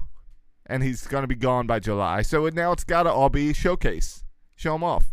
[0.66, 2.22] and he's going to be gone by July.
[2.22, 4.24] So it, now it's got to all be showcase,
[4.56, 5.06] show him off.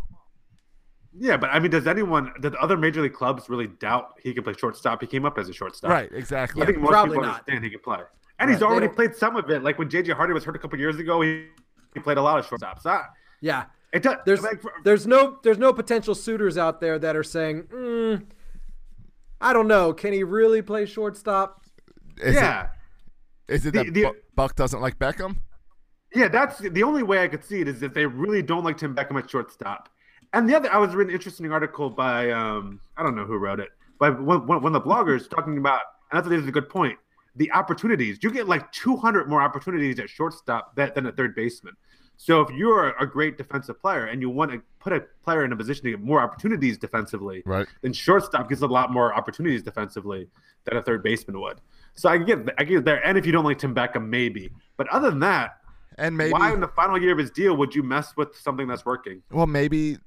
[1.20, 4.44] Yeah, but I mean, does anyone, did other major league clubs really doubt he can
[4.44, 5.00] play shortstop?
[5.00, 5.90] He came up as a shortstop.
[5.90, 6.62] Right, exactly.
[6.62, 7.40] I think most probably people not.
[7.40, 7.98] understand he can play.
[8.38, 9.64] And he's Right, they already played some of it.
[9.64, 11.46] Like when JJ Hardy was hurt a couple years ago, he,
[11.94, 12.86] he played a lot of shortstops.
[12.86, 13.06] I,
[13.40, 13.64] Yeah.
[13.92, 17.24] it does, There's like, for- there's no there's no potential suitors out there that are
[17.24, 18.24] saying, mm,
[19.40, 21.64] I don't know, can he really play shortstop?
[22.22, 22.64] Is yeah.
[22.64, 22.70] it,
[23.48, 25.38] is it The- that the- Bu- Buck doesn't like Beckham?
[26.14, 28.78] Yeah, that's the only way I could see it is if they really don't like
[28.78, 29.88] Tim Beckham at shortstop.
[30.32, 33.36] And the other, I was reading an interesting article by um, I don't know who
[33.36, 35.80] wrote it, but one, one, one of the bloggers talking about,
[36.10, 36.98] and I thought this is a good point.
[37.36, 41.74] The opportunities you get like 200 more opportunities at shortstop than, than at third baseman.
[42.16, 45.52] So if you're a great defensive player and you want to put a player in
[45.52, 47.66] a position to get more opportunities defensively, Right.
[47.82, 50.28] then shortstop gets a lot more opportunities defensively
[50.64, 51.60] than a third baseman would.
[51.98, 53.04] So I get I get there.
[53.04, 54.50] And if you don't like Tim Beckham, maybe.
[54.76, 55.58] But other than that,
[55.96, 58.68] And maybe why in the final year of his deal would you mess with something
[58.68, 59.22] that's working?
[59.32, 59.98] Well, maybe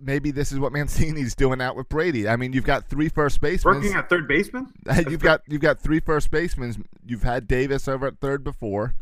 [0.00, 2.26] maybe this is what Mancini's doing out with Brady.
[2.26, 3.76] I mean, you've got three first basemen.
[3.76, 4.72] Working at third baseman?
[5.08, 6.86] you've got you've got three first basemen.
[7.04, 8.94] You've had Davis over at third before.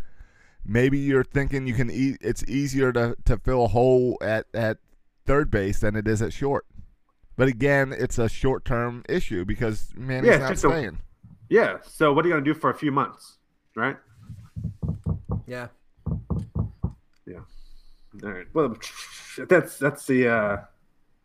[0.65, 2.19] Maybe you're thinking you can eat.
[2.21, 4.79] it's easier to, to fill a hole at, at
[5.27, 6.67] third base than it is at short.
[7.37, 10.99] But again, it's a short term issue because Manny's Yeah, not staying.
[11.53, 11.77] Yeah.
[11.83, 13.37] So what are you gonna do for a few months?
[13.77, 13.99] Right?
[15.47, 15.69] Yeah.
[17.27, 17.41] Yeah.
[18.25, 18.47] All right.
[18.55, 18.75] Well
[19.51, 20.57] that's that's the uh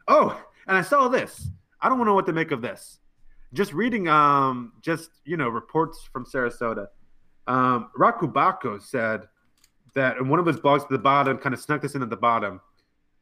[0.09, 1.47] oh, and I saw this.
[1.79, 2.99] I don't know what to make of this.
[3.53, 6.87] Just reading um just you know reports from Sarasota.
[7.47, 9.29] Um Roch Kubatko said
[9.95, 12.09] that in one of his blogs at the bottom, kind of snuck this in at
[12.09, 12.59] the bottom.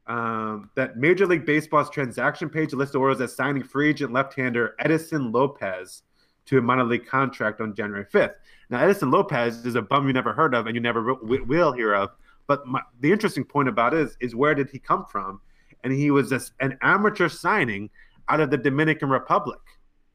[0.08, 4.74] Um, that Major League Baseball's transaction page lists the Orioles as signing free agent left-hander
[4.78, 6.02] Edison Lopez
[6.46, 8.34] to a minor league contract on January 5th.
[8.70, 11.72] Now, Edison Lopez is a bum you never heard of and you never w- will
[11.72, 12.10] hear of.
[12.46, 15.40] But my, the interesting point about it is, is where did he come from?
[15.84, 17.90] And he was a, an amateur signing
[18.28, 19.60] out of the Dominican Republic.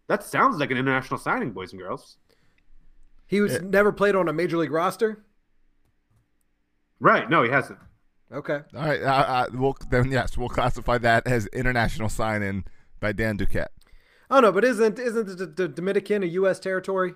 [0.08, 2.17] That sounds like an international signing, boys and girls.
[3.28, 5.24] He was never played on a major league roster.
[7.00, 7.30] Right?
[7.30, 7.80] No, he hasn't.
[8.32, 8.60] Okay.
[8.76, 12.65] All right, uh, uh, we'll, then yes, we'll classify that as international sign in
[13.00, 13.67] by Dan Duquette.
[14.32, 16.60] Oh no, but isn't isn't the, the Dominican a U.S.
[16.60, 17.13] territory?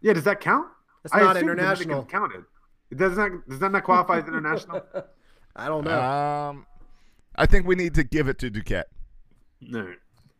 [0.00, 0.66] Yeah, does that count?
[1.02, 2.02] That's I not international.
[2.02, 2.44] Dominican Counted.
[2.90, 3.30] It does not.
[3.48, 4.82] Does that not qualify as international?
[5.56, 6.00] I don't know.
[6.00, 6.66] Um,
[7.36, 8.84] I think we need to give it to Duquette.
[9.60, 9.94] no.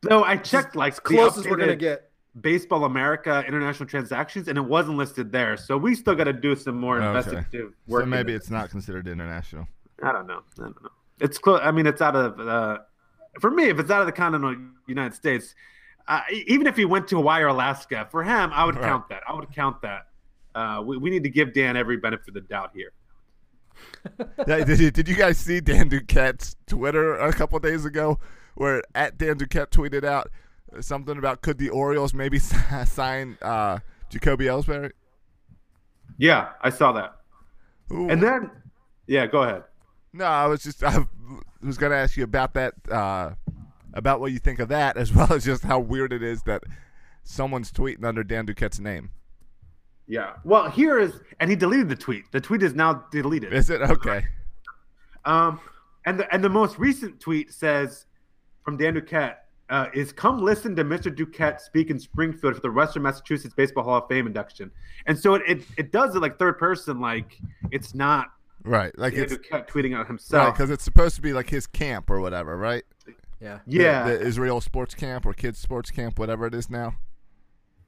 [0.09, 2.11] No, I checked like the Closest we're gonna get.
[2.40, 5.57] Baseball America international transactions, and it wasn't listed there.
[5.57, 7.07] So we still got to do some more Okay.
[7.09, 8.02] investigative work.
[8.02, 9.66] So maybe into it's not considered international.
[10.00, 10.42] I don't know.
[10.59, 10.90] I don't know.
[11.20, 11.61] It's close.
[11.64, 12.78] I mean, it's out of uh,
[13.40, 13.64] for me.
[13.70, 15.57] If it's out of the continental United States,
[16.09, 18.85] uh, even if he went to Hawaii or Alaska, for him, I would Right.
[18.85, 19.23] count that.
[19.29, 20.07] I would count that.
[20.55, 22.92] Uh, we, we need to give Dan every benefit of the doubt here.
[24.47, 28.18] Did, you, did you guys see Dan Duquette's Twitter a couple days ago,
[28.57, 30.31] where at Dan Duquette tweeted out
[30.81, 32.38] something about could the Orioles maybe
[32.87, 33.79] sign uh,
[34.11, 34.90] Jacoby Ellsbury?
[36.16, 37.16] Yeah, I saw that.
[37.92, 38.09] Ooh.
[38.09, 38.51] And then,
[39.07, 39.62] yeah, go ahead.
[40.12, 40.99] No, I was just I
[41.62, 43.33] was going to ask you about that, uh,
[43.94, 46.62] about what you think of that, as well as just how weird it is that
[47.22, 49.11] someone's tweeting under Dan Duquette's name.
[50.07, 50.35] Yeah.
[50.44, 52.31] Well, here is, and he deleted the tweet.
[52.33, 53.53] The tweet is now deleted.
[53.53, 54.24] Is it okay?
[55.24, 55.61] Um,
[56.07, 58.07] and the and the most recent tweet says
[58.64, 59.37] from Dan Duquette,
[59.70, 61.14] uh, is come listen to Mr.
[61.14, 64.70] Duquette speak in Springfield for the Western Massachusetts Baseball Hall of Fame induction.
[65.07, 67.38] And so it, it, it does it like third person, like
[67.70, 68.29] it's not
[68.64, 68.96] Right.
[68.98, 70.55] Like Dan it's Duquette tweeting out himself.
[70.55, 72.85] because it's supposed to be like his camp or whatever, right?
[73.40, 73.59] Yeah.
[73.66, 76.96] Yeah, The, Israel sports camp or kids sports camp, whatever it is now.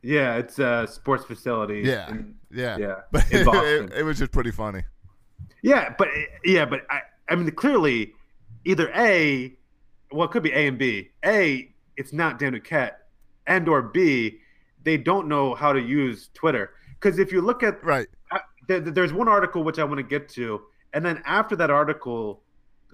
[0.02, 1.82] yeah, it's a sports facility.
[1.84, 2.08] Yeah.
[2.10, 2.76] in- Yeah.
[2.78, 4.82] yeah, But in it, it was just pretty funny.
[5.62, 6.08] Yeah, but
[6.44, 8.12] yeah, but I, I mean, clearly,
[8.64, 9.54] either A,
[10.12, 11.10] well, it could be A and B.
[11.24, 12.92] A, it's not Dan Duquette,
[13.46, 14.38] and or B,
[14.84, 16.70] they don't know how to use Twitter.
[16.98, 18.08] Because if you look at, Right.
[18.32, 20.62] I- there, there's one article which I want to get to,
[20.94, 22.42] and then after that article,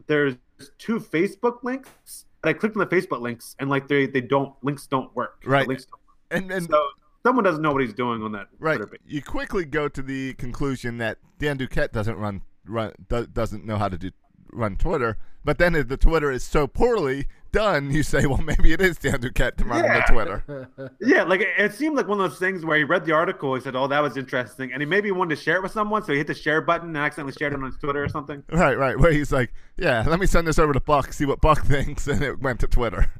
[0.06, 0.34] there's
[0.78, 2.24] two Facebook links.
[2.42, 5.42] And I clicked on the Facebook links, and like they they don't links don't work.
[5.42, 5.66] The Right.
[5.68, 6.58] links don't And work.
[6.60, 6.82] and so
[7.24, 10.98] someone doesn't know what he's doing on that right, you quickly go to the conclusion
[10.98, 14.10] that Dan Duquette doesn't run run do, doesn't know how to do
[14.52, 15.16] run Twitter.
[15.44, 19.20] But then the Twitter is so poorly done, you say, well, maybe it is Dan
[19.20, 20.04] Duquette to run Yeah.
[20.06, 20.68] the Twitter.
[21.00, 23.60] Yeah, like it, seemed like one of those things where he read the article, he
[23.60, 26.12] said, "Oh, that was interesting," and he maybe wanted to share it with someone, so
[26.12, 28.42] he hit the share button and accidentally shared it on his Twitter or something.
[28.50, 28.98] Right, right.
[28.98, 32.06] Where he's like, yeah, let me send this over to Buck, see what Buck thinks,
[32.06, 33.10] and it went to Twitter.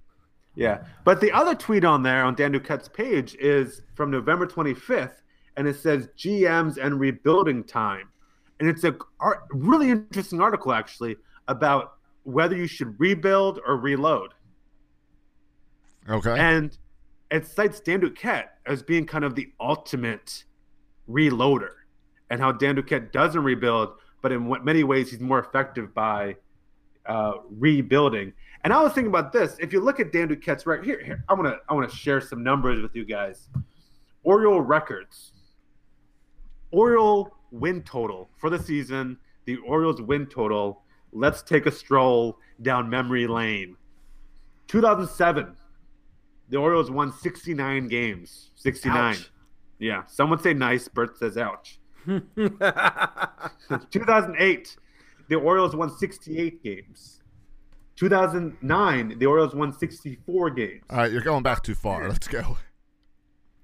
[0.55, 5.23] Yeah, but the other tweet on there on Dan Duquette's page is from November 25th,
[5.57, 8.09] and it says GMs and rebuilding time,
[8.61, 8.95] and it's a
[9.51, 11.17] really interesting article actually
[11.49, 11.96] about
[12.27, 14.35] whether you should rebuild or reload.
[16.09, 16.37] Okay.
[16.39, 16.77] And
[17.31, 20.45] it cites Dan Duquette as being kind of the ultimate
[21.09, 21.71] reloader
[22.31, 23.91] and how Dan Duquette doesn't rebuild,
[24.23, 26.35] but in many ways he's more effective by
[27.07, 28.33] uh, rebuilding.
[28.65, 29.57] And I was thinking about this.
[29.61, 31.97] If you look at Dan Duquette's record, here, here I want to I want to
[31.97, 33.49] share some numbers with you guys.
[34.25, 35.33] Oriole records.
[36.73, 39.17] Oriole win total for the season.
[39.45, 40.83] The Orioles win total.
[41.13, 43.77] Let's take a stroll down memory lane.
[44.69, 45.55] 2007,
[46.49, 48.51] the Orioles won 69 games.
[48.55, 49.15] 69.
[49.15, 49.31] Ouch.
[49.79, 50.05] Yeah.
[50.07, 50.89] Someone say nice.
[50.89, 51.79] Bert says ouch.
[52.07, 54.77] 2008,
[55.29, 57.21] the Orioles won 68 games.
[57.97, 60.85] 2009, the Orioles won 64 games.
[60.91, 62.07] All right, you're going back too far.
[62.09, 62.59] Let's go.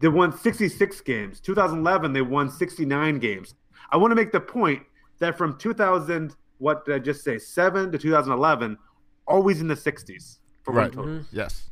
[0.01, 1.39] They won 66 games.
[1.41, 3.55] 2011, they won 69 games.
[3.91, 4.83] I want to make the point
[5.21, 8.79] that from 2000, what did I just say, 7 to 2011,
[9.27, 10.95] always in the 60s for Right.
[10.95, 11.27] win totals.
[11.27, 11.37] Mm-hmm.
[11.37, 11.71] Yes.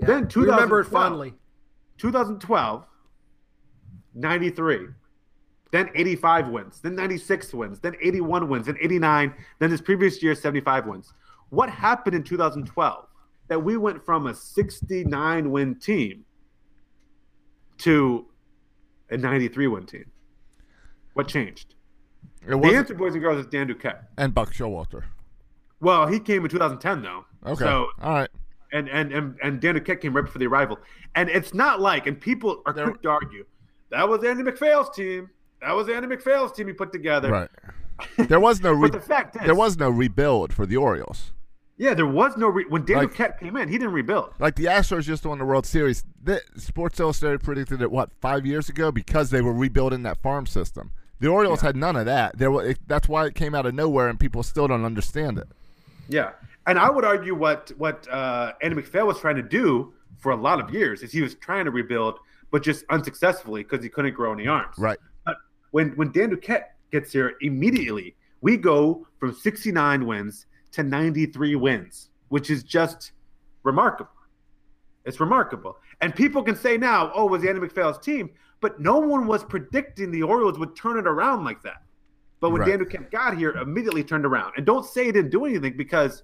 [0.00, 0.90] Then We remember it 2012.
[0.92, 1.34] fondly.
[1.96, 2.84] 2012,
[4.14, 4.88] 93.
[5.70, 6.80] Then 85 wins.
[6.82, 7.80] Then 96 wins.
[7.80, 8.66] Then 81 wins.
[8.66, 9.34] Then 89.
[9.58, 11.14] Then this previous year, 75 wins.
[11.48, 13.06] What happened in 2012
[13.48, 16.26] that we went from a 69 win team
[17.78, 18.26] to
[19.10, 20.04] a 93 win team?
[21.14, 21.76] What changed?
[22.46, 24.00] The answer, boys and girls, is Dan Duquette.
[24.18, 25.04] and Buck Showalter.
[25.80, 27.24] Well, he came in 2010, though.
[27.46, 27.58] Okay.
[27.64, 28.30] So All right.
[28.72, 30.78] and and and, and Dan Duquette came right before the arrival.
[31.14, 33.44] And it's not like, and people are There- quick to argue,
[33.90, 35.30] that was Andy MacPhail's team.
[35.60, 37.30] That was Andy MacPhail's team he put together.
[37.30, 37.50] Right.
[38.28, 41.32] There was no re- But the fact is, there was no rebuild for the Orioles.
[41.76, 44.32] yeah, there was no re- when Dan Like- Duquette came in, he didn't rebuild.
[44.40, 46.02] Like the Astros just won the World Series.
[46.22, 50.46] The, Sports Illustrated predicted it what five years ago because they were rebuilding that farm
[50.46, 50.90] system.
[51.22, 52.36] The Orioles had none of that.
[52.36, 55.46] There, it, that's why it came out of nowhere, and people still don't understand it.
[56.08, 56.32] Yeah,
[56.66, 60.36] and I would argue what what uh, Andy MacPhail was trying to do for a
[60.36, 62.18] lot of years is he was trying to rebuild,
[62.50, 64.74] but just unsuccessfully because he couldn't grow any arms.
[64.76, 64.98] Right.
[65.24, 65.36] But
[65.70, 72.10] when when Dan Duquette gets here, immediately we go from 69 wins to 93 wins,
[72.30, 73.12] which is just
[73.62, 74.10] remarkable.
[75.04, 75.76] It's remarkable.
[76.00, 78.30] And people can say now, oh, it was Andy McPhail's team,
[78.62, 81.82] but no one was predicting the Orioles would turn it around like that.
[82.40, 82.70] But when Right.
[82.70, 84.54] Dan Duquette got here, immediately turned around.
[84.56, 86.22] And don't say he didn't do anything because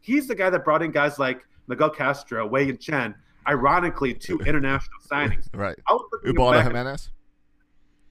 [0.00, 3.14] he's the guy that brought in guys like Miguel Castro, Wei Yin Chen,
[3.46, 5.46] ironically, two international signings.
[5.54, 5.78] Right.
[5.88, 7.10] I Ubaldo Jimenez.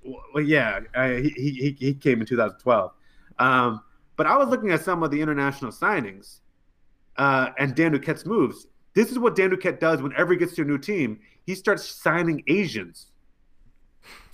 [0.04, 2.92] well, yeah, uh, he, he he came in 2012.
[3.38, 3.82] Um,
[4.16, 6.40] but I was looking at some of the international signings
[7.18, 8.68] uh, and Dan Duquette's moves.
[8.94, 11.20] This is what Dan Duquette does whenever he gets to a new team.
[11.46, 13.09] He starts signing Asians,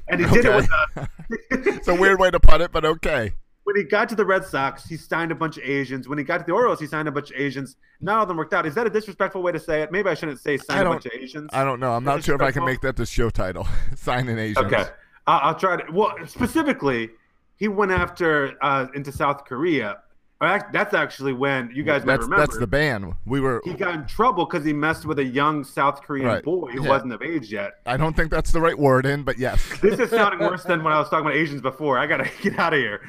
[0.07, 0.69] and he did it with.
[0.95, 1.05] Uh,
[1.51, 3.33] It's a weird way to put it, but okay.
[3.63, 6.07] when he got to the Red Sox, he signed a bunch of Asians.
[6.07, 7.75] When he got to the Orioles, he signed a bunch of Asians.
[8.01, 8.65] None of them worked out.
[8.65, 9.91] Is that a disrespectful way to say it?
[9.91, 11.49] Maybe I shouldn't say sign a bunch of Asians.
[11.53, 11.91] I don't know.
[11.93, 13.67] I'm not sure if I can make that the show title.
[13.95, 14.65] Sign in Asians.
[14.65, 14.85] Okay,
[15.27, 15.91] I'll, I'll try to.
[15.91, 17.09] Well, specifically,
[17.57, 19.97] he went after uh, into South Korea.
[20.41, 22.37] Act- That's actually when you guys That's remember.
[22.45, 23.15] that's the ban.
[23.25, 23.61] We were.
[23.63, 26.43] he got in trouble because he messed with a young South Korean Right.
[26.43, 26.89] boy who Yeah.
[26.89, 27.75] wasn't of age yet.
[27.85, 29.65] I don't think that's the right word in, but yes.
[29.81, 31.97] This is sounding worse than when I was talking about Asians before.
[31.97, 33.01] I gotta get out of here.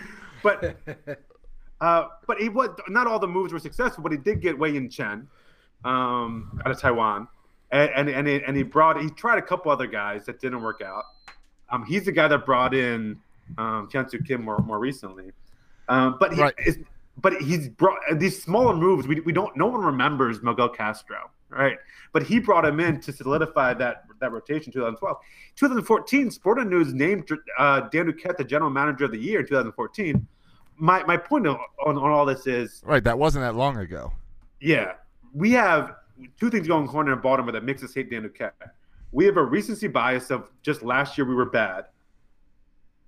[0.43, 0.77] But
[1.81, 4.71] uh, but he was not all the moves were successful, but he did get Wei
[4.71, 5.27] Yin Chen.
[5.85, 7.27] um, out of Taiwan,
[7.73, 10.62] and and and he, and he brought he tried a couple other guys that didn't
[10.62, 11.03] work out.
[11.71, 13.19] Um, he's the guy that brought in
[13.59, 15.33] um, Hyun Soo Kim more more recently,
[15.89, 16.55] um, but he, Right.
[17.19, 19.07] But he's brought these smaller moves.
[19.07, 21.79] We, we don't no one remembers Miguel Castro, right?
[22.13, 24.73] But he brought him in to solidify that that rotation.
[24.73, 25.17] 2012,
[25.57, 30.27] 2014, Sporting News named uh, Dan Duquette the general manager of the year in 2014.
[30.79, 34.13] My my point on, on all this is Right, that wasn't that long ago.
[34.61, 34.93] yeah,
[35.35, 35.95] we have
[36.39, 38.53] two things going on in Baltimore that makes us hate Dan Duquette.
[39.13, 41.87] We have a recency bias of just last year we were bad,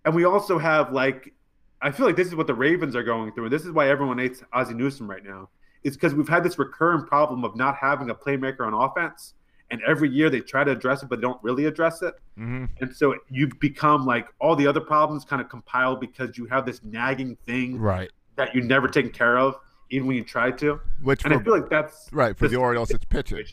[0.05, 1.35] and we also have like,
[1.81, 3.89] I feel like this is what the Ravens are going through, and this is why
[3.89, 5.49] everyone hates Ozzie Newsome right now.
[5.85, 9.35] It's because we've had this recurrent problem of not having a playmaker on offense,
[9.71, 12.15] and every year they try to address it, but they don't really address it.
[12.37, 16.47] hmm And so you become like all the other problems kind of compile because you
[16.47, 18.11] have this nagging thing Right.
[18.37, 19.55] that you never taken care of,
[19.91, 20.81] even when you try to.
[21.03, 23.45] Which And I feel like that's right for the Orioles, it's pitching.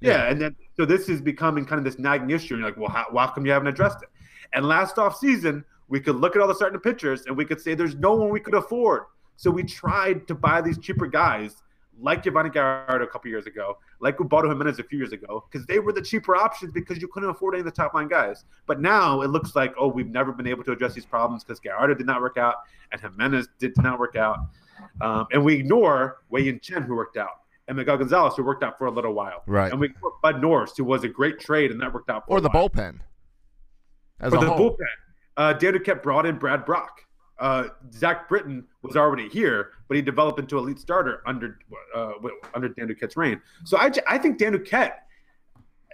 [0.00, 2.54] yeah, and then so this is becoming kind of this nagging issue.
[2.54, 4.08] And you're like, well, how, why come you haven't addressed it?
[4.52, 7.60] And last off season, we could look at all the starting pitchers and we could
[7.60, 9.02] say there's no one we could afford.
[9.36, 11.62] So we tried to buy these cheaper guys,
[12.00, 15.66] like Giovanni Gallardo a couple years ago, like Ubaldo Jimenez a few years ago, because
[15.66, 18.44] they were the cheaper options because you couldn't afford any of the top line guys.
[18.66, 21.60] But now it looks like, oh, we've never been able to address these problems because
[21.60, 22.56] Gallardo did not work out
[22.92, 24.38] and Jimenez did not work out.
[25.02, 28.62] Um, and we ignore Wei Yin Chen, who worked out, and Miguel Gonzalez, who worked
[28.62, 29.42] out for a little while.
[29.46, 29.70] Right.
[29.70, 32.34] And we ignore Bud Norris, who was a great trade, and that worked out for
[32.34, 32.68] Or a the while.
[32.70, 33.00] bullpen.
[34.20, 34.70] As For a the whole.
[34.70, 34.86] bullpen,
[35.40, 36.90] uh, Dan Duquette brought in Brad Brach.
[37.38, 41.58] Uh, Zach Britton was already here, but he developed into elite starter under
[41.96, 42.12] uh,
[42.54, 43.40] under Dan Duquette's reign.
[43.64, 44.92] So I, I think Dan Duquette,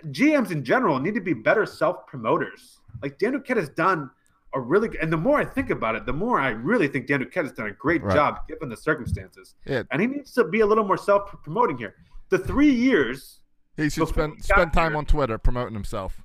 [0.06, 2.78] GMs in general, need to be better self promoters.
[3.02, 4.10] Like Dan Duquette has done
[4.54, 7.20] a really, and the more I think about it, the more I really think Dan
[7.20, 8.14] Duquette has done a great Right.
[8.14, 9.54] job given the circumstances.
[9.66, 9.82] Yeah.
[9.90, 11.94] And he needs to be a little more self promoting here.
[12.30, 13.40] The three years
[13.76, 16.22] He should spend he spend time here- on Twitter promoting himself.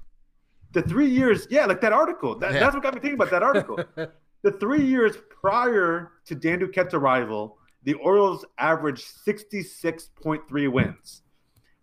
[0.74, 2.38] The three years, yeah, like that article.
[2.38, 2.60] That, Yeah.
[2.62, 3.84] That's what got me thinking about that article.
[4.42, 11.24] the three years prior to Dan Duquette's arrival, the Orioles averaged 66.3 wins.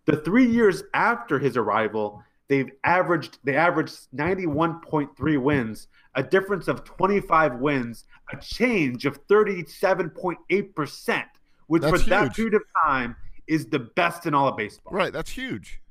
[0.05, 6.83] The three years after his arrival, they've averaged they averaged 91.3 wins, a difference of
[6.83, 11.23] 25 wins, a change of 37.8%,
[11.67, 13.15] which That's for that period of time
[13.47, 14.93] is the best in all of baseball.
[14.93, 15.81] Right, that's huge.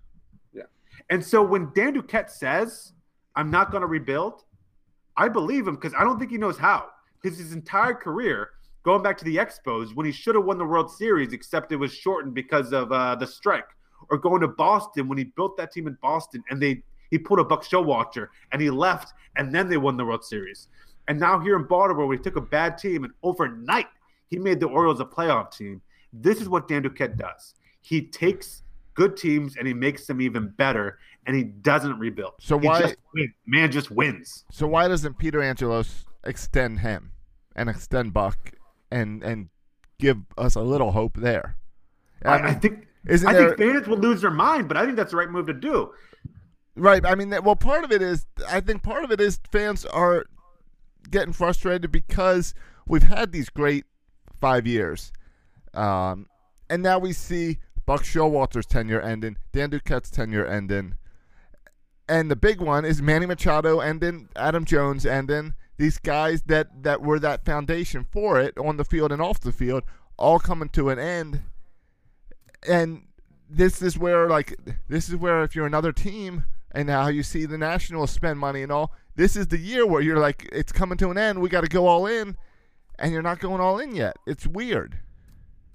[1.11, 2.93] And so when Dan Duquette says,
[3.35, 4.45] I'm not going to rebuild,
[5.17, 6.87] I believe him because I don't think he knows how.
[7.21, 8.51] Because his entire career,
[8.85, 11.77] going back to the Expos, when he should have won the World Series, except it
[11.77, 13.69] was shortened because of uh, the strike,
[14.11, 17.41] or going to Boston when he built that team in Boston and they he pulled
[17.41, 20.69] a Buck Showalter and he left and then they won the World Series.
[21.09, 23.87] And now here in Baltimore, he took a bad team and overnight
[24.29, 25.81] he made the Orioles a playoff team.
[26.13, 27.55] This is what Dan Duquette does.
[27.81, 28.63] He takes
[28.99, 32.33] good teams and he makes them even better, and he doesn't rebuild.
[32.41, 32.97] So He why- just
[33.47, 34.45] man just wins?
[34.51, 37.13] So why doesn't Peter Angelos extend him
[37.55, 38.51] and extend Buck
[38.91, 39.49] and and
[40.01, 41.57] give us a little hope there?
[42.25, 44.97] I, I think isn't I there think fans will lose their mind, but I think
[44.97, 45.93] that's the right move to do.
[46.75, 47.07] right?
[47.07, 50.25] I mean, well, part of it is I think part of it is fans are
[51.09, 52.53] getting frustrated because
[52.87, 53.85] we've had these great
[54.41, 55.13] five years,
[55.75, 56.27] um,
[56.69, 60.99] and now we see Buck Showalter's tenure ending, Dan Duquette's tenure ending,
[62.07, 65.55] and the big one is Manny Machado ending, Adam Jones ending.
[65.79, 69.53] These guys that that were that foundation for it on the field and off the
[69.53, 69.85] field,
[70.19, 71.41] all coming to an end,
[72.69, 73.07] and
[73.49, 74.55] this is where like
[74.89, 78.63] this is where if you're another team and how you see the Nationals spend money
[78.63, 81.41] and all, this is the year where you're like it's coming to an end.
[81.41, 82.37] We got to go all in,
[82.99, 84.17] and you're not going all in yet.
[84.27, 84.99] It's weird.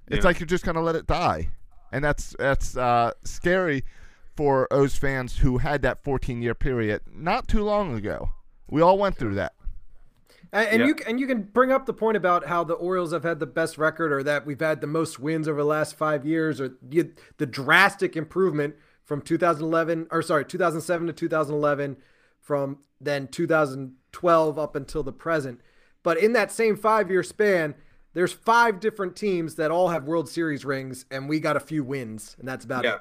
[0.06, 0.28] It's Yeah.
[0.28, 1.48] like you're just gonna let it die,
[1.94, 3.84] and that's that's uh, scary
[4.36, 8.30] for O's fans who had that 14 year period not too long ago.
[8.68, 9.52] We all went through that.
[10.52, 10.86] And, and Yeah.
[10.88, 13.46] you and you can bring up the point about how the Orioles have had the
[13.46, 16.70] best record, or that we've had the most wins over the last five years, or
[16.82, 21.96] the, the drastic improvement from 2011, or sorry, 2007 to 2011,
[22.40, 25.60] from then 2012 up until the present.
[26.02, 27.74] But in that same five-year span,
[28.14, 31.84] there's five different teams that all have World Series rings, and we got a few
[31.84, 33.00] wins, and that's about Yeah, it.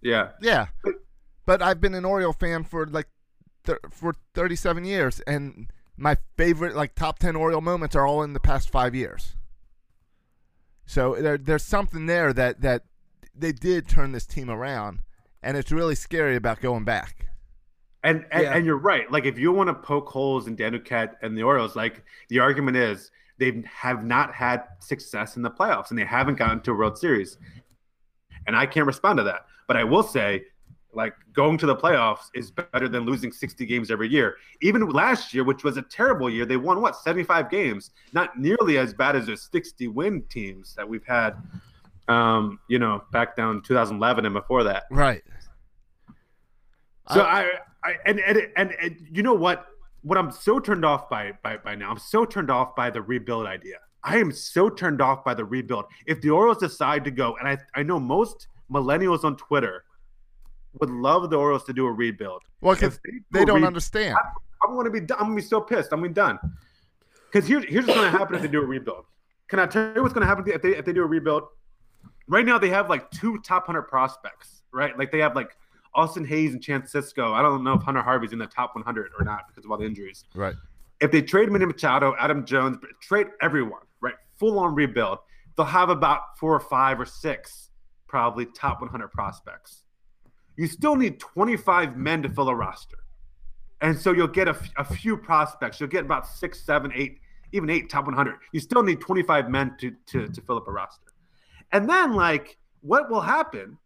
[0.00, 0.28] yeah.
[0.40, 0.66] Yeah,
[1.44, 3.08] but I've been an Oriole fan for like
[3.64, 8.32] th- for 37 years, and my favorite like top 10 Oriole moments are all in
[8.32, 9.36] the past five years.
[10.86, 12.82] So there, there's something there that that
[13.34, 15.00] they did turn this team around,
[15.42, 17.26] and it's really scary about going back.
[18.04, 18.54] And and, Yeah.
[18.54, 19.10] and you're right.
[19.10, 22.40] Like if you want to poke holes in Dan Duquette and the Orioles, like the
[22.40, 23.10] argument is
[23.42, 26.96] they have not had success in the playoffs and they haven't gotten to a World
[26.96, 27.38] Series.
[28.46, 29.46] and I can't respond to that.
[29.66, 30.44] But I will say,
[30.94, 34.36] like going to the playoffs is better than losing 60 games every year.
[34.60, 38.78] Even last year, which was a terrible year, they won what 75 games, not nearly
[38.78, 41.32] as bad as the 60 win teams that we've had.
[42.06, 44.84] Um, you know, back down 2011 and before that.
[44.90, 45.22] Right.
[47.12, 47.50] So I,
[47.82, 49.66] I and, and and and you know what?
[50.02, 53.02] What I'm so turned off by by by now, I'm so turned off by the
[53.02, 53.78] rebuild idea.
[54.04, 55.84] I am so turned off by the rebuild.
[56.06, 59.84] If the Orioles decide to go, and I I know most millennials on Twitter
[60.80, 62.42] would love the Orioles to do a rebuild.
[62.60, 64.16] Well, because If do they don't re- understand.
[64.16, 65.18] I, am going to be done.
[65.20, 65.92] I'm going to be so pissed.
[65.92, 66.38] I'm going to be done.
[67.30, 69.04] Because here's here's what's going to happen if they do a rebuild.
[69.48, 71.44] Can I tell you what's going to happen if they if they do a rebuild?
[72.28, 74.62] Right now they have like two top hundred prospects.
[74.72, 75.56] Right, like they have like
[75.94, 77.32] Austin Hays and Chance Sisco.
[77.32, 79.78] I don't know if Hunter Harvey's in the top 100 or not because of all
[79.78, 80.24] the injuries.
[80.34, 80.54] Right.
[81.00, 84.14] If they trade Manny Machado, Adam Jones, trade everyone, right?
[84.38, 85.18] Full on rebuild.
[85.56, 87.70] They'll have about four or five or six
[88.06, 89.84] probably top 100 prospects.
[90.56, 92.98] You still need 25 men to fill a roster.
[93.80, 95.80] And so you'll get a, f- a few prospects.
[95.80, 97.18] You'll get about six, seven, eight,
[97.52, 98.36] even eight top 100.
[98.52, 101.08] You still need 25 men to, to, to fill up a roster.
[101.72, 103.78] And then, like, what will happen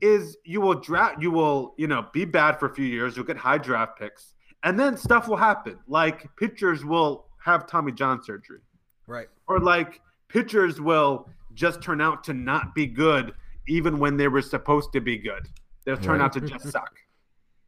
[0.00, 3.16] is you will draft, you will, you know, be bad for a few years.
[3.16, 4.34] You'll get high draft picks.
[4.62, 5.78] And then stuff will happen.
[5.86, 8.60] Like, pitchers will have Tommy John surgery
[9.06, 9.28] Right.
[9.46, 13.32] or like pitchers will just turn out to not be good
[13.68, 15.48] even when they were supposed to be good.
[15.84, 16.24] They'll turn Right.
[16.24, 16.98] out to just suck.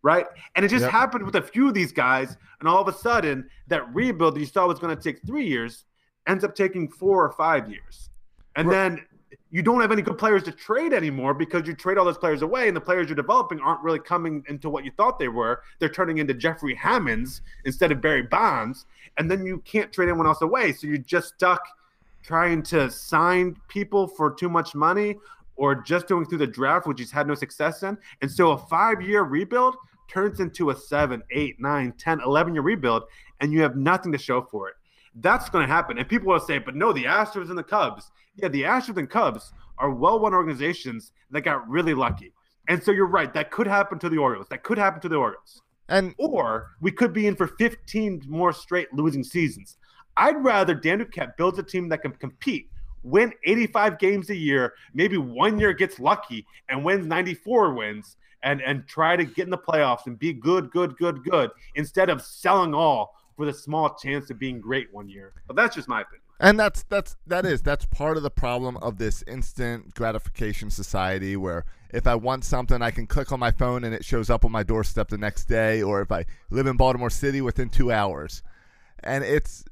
[0.03, 0.27] Right?
[0.55, 0.93] And it just Yep.
[0.93, 2.37] happened with a few of these guys.
[2.61, 5.47] And all of a sudden, that rebuild that you saw was going to take three
[5.47, 5.85] years
[6.27, 8.11] ends up taking four or five years.
[8.57, 8.75] And Right.
[8.75, 9.07] then
[9.51, 12.43] you don't have any good players to trade anymore because you trade all those players
[12.43, 15.63] away, and the players you're developing aren't really coming into what you thought they were.
[15.79, 18.85] They're turning into Jeffrey Hammonds instead of Barry Bonds,
[19.17, 20.73] and then you can't trade anyone else away.
[20.73, 21.63] So you're just stuck
[22.23, 25.17] trying to sign people for too much money
[25.57, 27.97] or just doing through the draft, which he's had no success in.
[28.21, 29.77] And so a five year rebuild
[30.09, 33.05] turns into a seven, eight, nine, 10, 11 year rebuild,
[33.41, 34.75] and you have nothing to show for it.
[35.17, 35.99] That's going to happen.
[35.99, 38.11] And people will say, but no, the Astros and the Cubs.
[38.39, 42.33] Yeah, the Astros and Cubs are well run organizations that got really lucky.
[42.69, 43.33] And so you're right.
[43.35, 44.47] That could happen to the Orioles.
[44.49, 45.63] That could happen to the Orioles.
[45.89, 49.79] And Or we could be in for 15 more straight losing seasons.
[50.17, 52.69] I'd rather Dan Duquette builds a team that can compete,
[53.03, 58.61] win 85 games a year, maybe one year gets lucky and wins 94 wins, and
[58.63, 62.23] and try to get in the playoffs and be good, good, good, good, instead of
[62.23, 65.33] selling all for the small chance of being great one year.
[65.47, 66.23] But that's just my opinion.
[66.41, 71.37] And that's that's that is that's part of the problem of this instant gratification society
[71.37, 74.45] where if I want something I can click on my phone and it shows up
[74.45, 77.91] on my doorstep the next day or if I live in Baltimore City within 2
[77.91, 78.43] hours.
[79.03, 79.65] And it's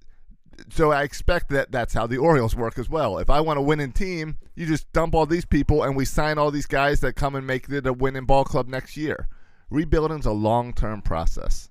[0.71, 3.19] so I expect that that's how the Orioles work as well.
[3.19, 6.39] If I want a winning team, you just dump all these people and we sign
[6.39, 9.29] all these guys that come and make it a winning ball club next year.
[9.71, 11.71] Rebuilding's a long-term process.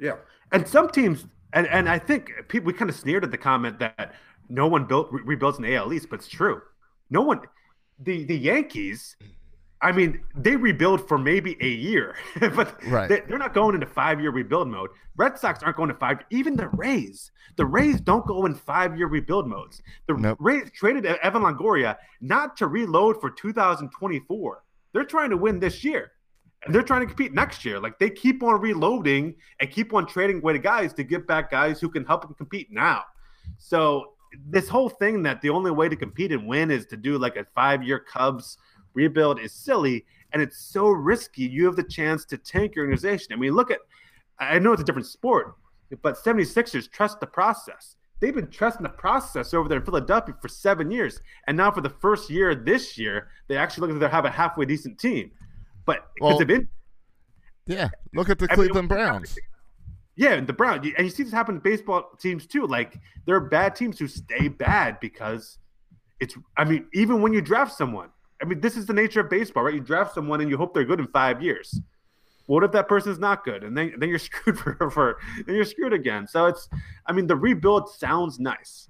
[0.00, 0.16] Yeah,
[0.52, 3.78] and some teams, and and I think people we kind of sneered at the comment
[3.80, 4.14] that
[4.48, 6.60] no one built re- rebuilds an AL East, but it's true.
[7.10, 7.40] No one,
[7.98, 9.16] the the Yankees.
[9.82, 13.08] I mean, they rebuild for maybe a year, but Right.
[13.10, 14.88] they, they're not going into five year rebuild mode.
[15.16, 16.18] Red Sox aren't going to five.
[16.30, 19.82] Even the Rays, the Rays don't go in five year rebuild modes.
[20.08, 20.38] The Nope.
[20.40, 24.62] Rays traded Evan Longoria not to reload for 2024.
[24.92, 26.12] They're trying to win this year.
[26.64, 27.78] And they're trying to compete next year.
[27.78, 31.50] Like they keep on reloading and keep on trading away to guys to get back
[31.50, 33.04] guys who can help them compete now.
[33.58, 34.14] So
[34.48, 37.36] this whole thing that the only way to compete and win is to do like
[37.36, 38.58] a five-year Cubs
[38.94, 41.42] rebuild is silly and it's so risky.
[41.42, 43.32] You have the chance to tank your organization.
[43.32, 43.78] I mean, look at
[44.38, 45.54] I know it's a different sport,
[46.02, 47.96] but 76ers trust the process.
[48.20, 51.20] They've been trusting the process over there in Philadelphia for seven years.
[51.46, 54.30] And now for the first year this year, they actually look like they have a
[54.30, 55.30] halfway decent team.
[55.86, 56.68] But because Well, of in,
[57.66, 59.38] Yeah, look at the I mean, Cleveland Browns.
[60.16, 62.66] yeah, and the Browns, and you see this happen in baseball teams too.
[62.66, 65.58] Like there are bad teams who stay bad because
[66.20, 66.36] it's.
[66.56, 68.10] I mean, even when you draft someone,
[68.42, 69.74] I mean, this is the nature of baseball, right?
[69.74, 71.80] You draft someone and you hope they're good in five years.
[72.46, 75.64] What if that person's not good, and then then you're screwed for for then you're
[75.64, 76.26] screwed again.
[76.26, 76.68] So it's.
[77.06, 78.88] I mean, the rebuild sounds nice,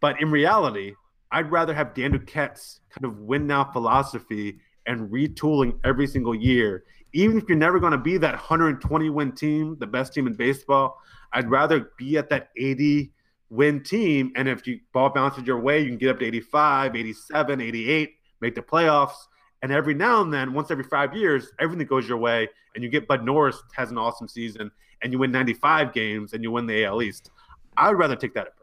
[0.00, 0.94] but in reality,
[1.30, 4.58] I'd rather have Dan Duquette's kind of win now philosophy
[4.88, 6.84] and retooling every single year.
[7.12, 10.34] Even if you're never going to be that 120 win team, the best team in
[10.34, 10.98] baseball,
[11.32, 13.12] I'd rather be at that 80
[13.50, 14.32] win team.
[14.34, 18.14] And if you ball bounces your way, you can get up to 85, 87, 88,
[18.40, 19.16] make the playoffs.
[19.62, 22.90] And every now and then, once every five years, everything goes your way, and you
[22.90, 24.70] get Bud Norris has an awesome season,
[25.02, 27.30] and you win 95 games, and you win the AL East.
[27.76, 28.58] I'd rather take that approach.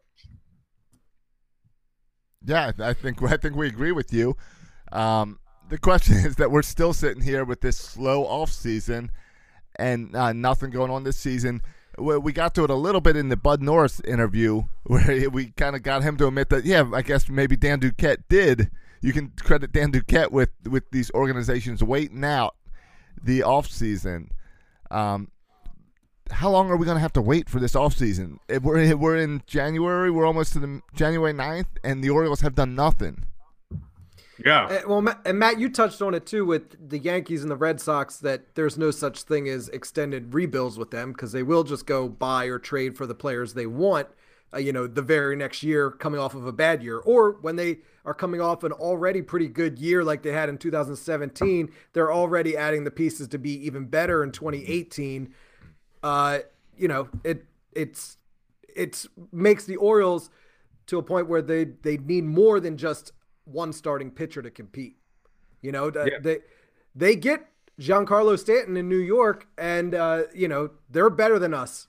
[2.46, 4.38] Yeah, I think I think we agree with you.
[4.92, 5.40] Um,
[5.70, 9.12] the question is that we're still sitting here with this slow off season
[9.78, 11.62] and uh, nothing going on this season.
[11.98, 15.76] We got to it a little bit in the Bud Norris interview where we kind
[15.76, 18.70] of got him to admit that, yeah, I guess maybe Dan Duquette did.
[19.02, 22.56] You can credit Dan Duquette with, with these organizations waiting out
[23.24, 24.32] the off season.
[24.92, 25.30] Um,
[26.32, 28.40] how long are we going to have to wait for this off season?
[28.50, 32.56] If we're we're in January, we're almost to the January 9th, and the Orioles have
[32.56, 33.26] done nothing.
[34.44, 34.86] Yeah.
[34.86, 38.18] Well, and Matt, you touched on it too with the Yankees and the Red Sox
[38.18, 42.10] that there's no such thing as extended rebuilds with them because they will just go
[42.10, 44.08] buy or trade for the players they want.
[44.54, 47.56] Uh, you know, the very next year coming off of a bad year, or when
[47.56, 52.14] they are coming off an already pretty good year like they had in 2017, they're
[52.14, 55.34] already adding the pieces to be even better in 2018.
[56.04, 56.40] Uh,
[56.78, 58.18] you know, it it's
[58.76, 60.30] it's makes the Orioles
[60.88, 63.12] to a point where they they need more than just
[63.46, 64.98] one starting pitcher to compete.
[65.62, 66.20] You know, Yeah.
[66.22, 66.40] they
[66.94, 67.48] they get
[67.80, 71.88] Giancarlo Stanton in New York, and uh, you know they're better than us,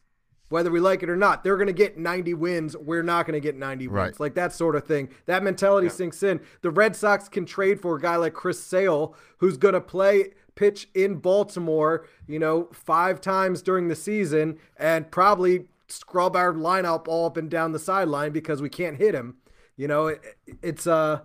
[0.49, 1.45] whether we like it or not.
[1.45, 2.77] They're going to get 90 wins.
[2.77, 4.21] We're not going to get 90 wins.
[4.21, 5.11] Like that sort of thing.
[5.27, 6.41] That mentality sinks in.
[6.63, 10.33] The Red Sox can trade for a guy like Chris Sale, who's going to play
[10.57, 17.07] pitch in Baltimore, you know, five times during the season, and probably scrub our lineup
[17.07, 19.37] all up and down the sideline because we can't hit him.
[19.77, 20.23] You know, it,
[20.63, 21.21] it's uh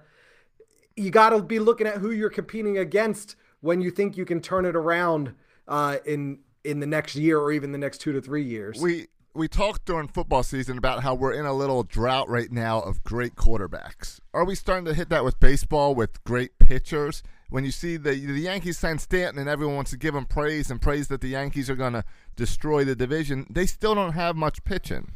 [1.02, 4.42] you got to be looking at who you're competing against when you think you can
[4.42, 5.34] turn it around
[5.68, 8.80] uh, in in the next year or even the next two to three years.
[8.80, 12.82] We we talked during football season about how we're in a little drought right now
[12.82, 14.20] of great quarterbacks.
[14.34, 17.24] Are we starting to hit that with baseball with great pitchers?
[17.50, 20.70] When you see the the Yankees sign Stanton and everyone wants to give him praise
[20.70, 22.04] and praise that the Yankees are going to
[22.36, 25.12] destroy the division, they still don't have much pitching.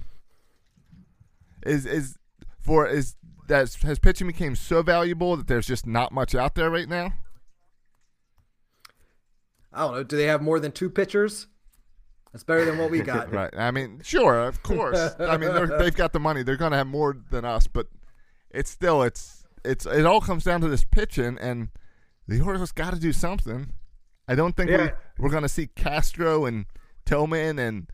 [1.66, 2.18] Is is
[2.60, 3.16] for is
[3.48, 7.14] that has pitching became so valuable that there's just not much out there right now?
[9.74, 10.04] I don't know.
[10.04, 11.48] Do they have more than two pitchers?
[12.32, 13.32] That's better than what we got.
[13.32, 13.54] Right.
[13.56, 15.16] I mean, sure, of course.
[15.20, 16.44] I mean, they've got the money.
[16.44, 17.88] They're going to have more than us, but
[18.52, 21.70] it's still it's it's it all comes down to this pitching, and
[22.28, 23.74] the Orioles got to do something.
[24.28, 24.92] I don't think we, Yeah.
[25.20, 26.66] we're going to see Castro and
[27.06, 27.88] Tillman and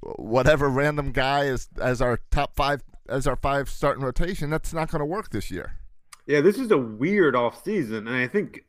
[0.00, 4.50] whatever random guy as as our top five as our five starting rotation.
[4.50, 5.76] That's not going to work this year.
[6.26, 8.64] Yeah, this is a weird off season, and I think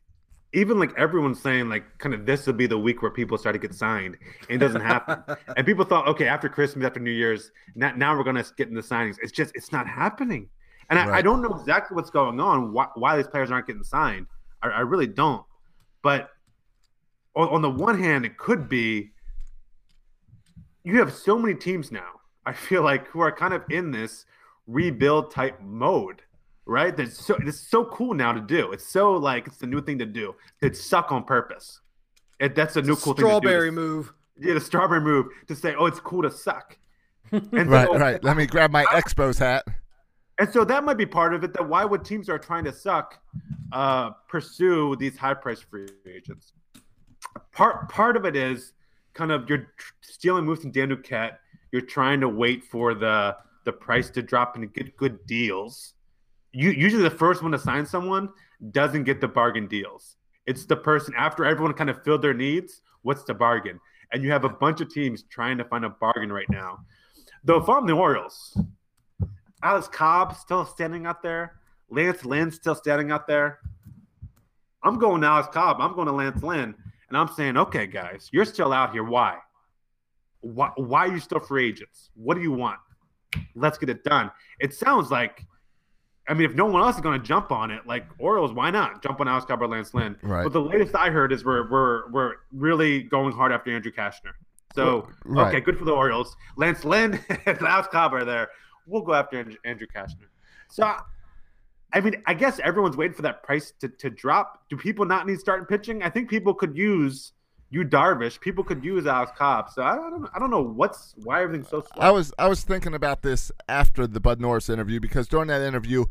[0.52, 3.54] even like everyone's saying like kind of this will be the week where people start
[3.54, 4.16] to get signed,
[4.48, 5.22] and it doesn't happen.
[5.56, 8.74] and people thought, okay, after Christmas, after New Year's, now, now we're gonna get in
[8.74, 9.16] the signings.
[9.22, 10.48] It's just it's not happening,
[10.90, 13.84] and I, I don't know exactly what's going on, why, why these players aren't getting
[13.84, 14.26] signed.
[14.62, 15.44] I, I really don't.
[16.02, 16.30] But
[17.36, 19.12] on, on the one hand, it could be
[20.84, 22.20] you have so many teams now.
[22.44, 24.26] I feel like who are kind of in this
[24.66, 26.22] rebuild type mode,
[26.66, 26.96] right?
[26.96, 28.72] That's so it's so cool now to do.
[28.72, 30.34] It's so like it's the new thing to do.
[30.60, 31.80] It's suck on purpose.
[32.40, 33.88] It, that's a new cool Strawberry thing to do.
[33.88, 34.12] move.
[34.38, 36.76] Yeah, the strawberry move to say, oh, it's cool to suck.
[37.32, 38.22] And Right, so, right.
[38.22, 39.64] Let me grab my Expos hat.
[40.38, 41.52] And so that might be part of it.
[41.54, 43.18] That why would teams that are trying to suck
[43.72, 46.52] uh, pursue these high price free agents?
[47.52, 48.72] Part part of it is
[49.14, 49.68] kind of you're
[50.00, 51.36] stealing moves from Dan Duquette.
[51.72, 55.94] You're trying to wait for the the price to drop and get good deals.
[56.52, 58.28] You usually the first one to sign someone
[58.70, 60.16] doesn't get the bargain deals.
[60.46, 62.82] It's the person after everyone kind of filled their needs.
[63.02, 63.80] What's the bargain?
[64.12, 66.80] And you have a bunch of teams trying to find a bargain right now.
[67.44, 68.56] Though if I'm the Orioles,
[69.62, 71.60] Alex Cobb still standing out there.
[71.88, 73.60] Lance Lynn still standing out there.
[74.82, 75.76] I'm going to Alex Cobb.
[75.80, 76.74] I'm going to Lance Lynn.
[77.08, 79.04] And I'm saying, okay, guys, you're still out here.
[79.04, 79.38] Why?
[80.42, 82.10] Why, why are you still free agents?
[82.14, 82.78] What do you want?
[83.54, 84.30] Let's get it done.
[84.60, 85.44] It sounds like,
[86.28, 88.70] I mean, if no one else is going to jump on it, like Orioles, why
[88.70, 90.16] not jump on Alex Cobb or Lance Lynn?
[90.22, 90.44] Right.
[90.44, 94.32] But the latest I heard is we're we're we're really going hard after Andrew Cashner.
[94.74, 95.48] So Right.
[95.48, 96.36] okay, good for the Orioles.
[96.56, 98.48] Lance Lynn and Alex Cobb are there.
[98.86, 100.28] We'll go after Andrew, Andrew Cashner.
[100.70, 100.94] So,
[101.92, 104.64] I mean, I guess everyone's waiting for that price to, to drop.
[104.70, 106.02] Do people not need starting pitching?
[106.02, 107.32] I think people could use
[107.72, 108.38] Yu Darvish.
[108.40, 109.70] People could use Alex Cobb.
[109.70, 112.02] So I don't I don't know what's why everything's so slow.
[112.02, 115.62] I was I was thinking about this after the Bud Norris interview because during that
[115.62, 116.04] interview,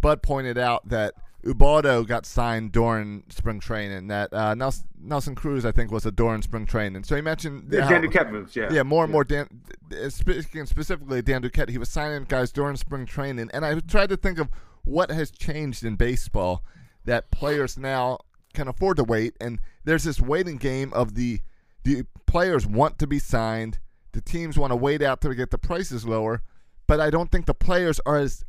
[0.00, 4.08] Bud pointed out that Ubaldo got signed during spring training.
[4.08, 7.04] That uh, Nelson, Nelson Cruz, I think, was a during spring training.
[7.04, 8.56] So he mentioned how- Dan Duquette moves.
[8.56, 8.72] Yeah.
[8.72, 9.46] yeah, more and more Dan.
[9.92, 14.08] uh, Speaking specifically Dan Duquette, he was signing guys during spring training, and I tried
[14.08, 14.48] to think of
[14.84, 16.62] what has changed in baseball
[17.04, 18.18] that players now
[18.54, 21.40] can afford to wait, and there's this waiting game of the
[21.84, 23.78] the players want to be signed,
[24.12, 26.42] the teams want to wait out to get the prices lower,
[26.86, 28.42] but I don't think the players are as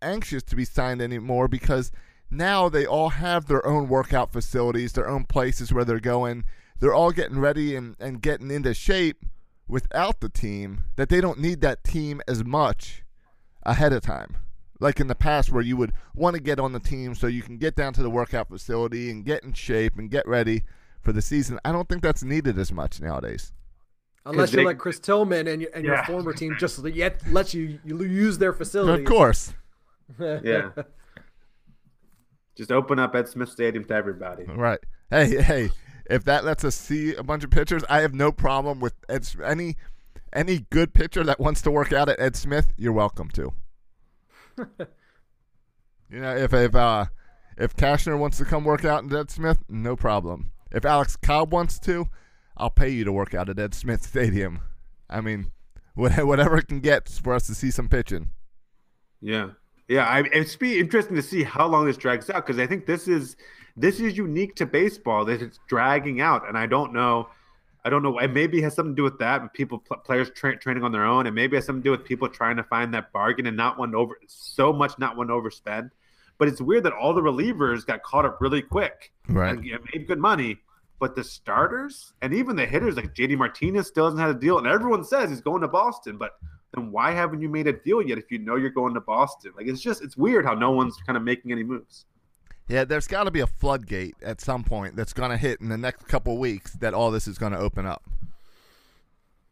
[0.00, 1.90] anxious to be signed anymore because
[2.30, 6.44] now they all have their own workout facilities, their own places where they're going.
[6.78, 9.24] They're all getting ready and, and getting into shape
[9.66, 13.02] without the team that they don't need that team as much
[13.64, 14.36] ahead of time.
[14.80, 17.42] Like in the past, where you would want to get on the team so you
[17.42, 20.62] can get down to the workout facility and get in shape and get ready
[21.00, 21.58] for the season.
[21.64, 23.52] I don't think that's needed as much nowadays.
[24.24, 27.54] Unless you're they- like Chris Tillman and, your and your former team just yet lets
[27.54, 29.02] you, you use their facility.
[29.02, 29.54] Of course.
[30.18, 30.70] Yeah.
[32.56, 34.44] Just open up Ed Smith Stadium to everybody.
[34.44, 34.80] Right.
[35.10, 35.70] Hey, hey,
[36.10, 39.28] if that lets us see a bunch of pictures, I have no problem with Ed,
[39.44, 39.76] any
[40.32, 42.72] any good pitcher that wants to work out at Ed Smith.
[42.76, 43.52] You're welcome to.
[46.10, 47.06] you know, if if uh
[47.56, 50.52] if Cashner wants to come work out in Dead Smith, no problem.
[50.70, 52.06] If Alex Cobb wants to,
[52.56, 54.60] I'll pay you to work out at Ed Smith Stadium.
[55.08, 55.52] I mean,
[55.94, 58.30] whatever it can get for us to see some pitching.
[59.20, 59.50] Yeah,
[59.88, 60.04] yeah.
[60.04, 63.08] I, it's be interesting to see how long this drags out because I think this
[63.08, 63.36] is
[63.76, 67.28] this is unique to baseball that it's dragging out, and I don't know.
[67.84, 68.18] I don't know.
[68.18, 71.04] It maybe has something to do with that, and people players tra- training on their
[71.04, 73.56] own, and maybe has something to do with people trying to find that bargain and
[73.56, 75.90] not want to over so much, not want to overspend.
[76.38, 79.56] But it's weird that all the relievers got caught up really quick Right.
[79.56, 79.62] and
[79.92, 80.58] made good money.
[81.00, 84.58] But the starters and even the hitters, like JD Martinez, still hasn't had a deal,
[84.58, 86.16] and everyone says he's going to Boston.
[86.18, 86.32] But
[86.74, 89.52] then why haven't you made a deal yet if you know you're going to Boston?
[89.56, 92.04] Like it's just it's weird how no one's kind of making any moves.
[92.68, 95.68] Yeah, there's got to be a floodgate at some point that's going to hit in
[95.70, 98.02] the next couple weeks that all this is going to open up.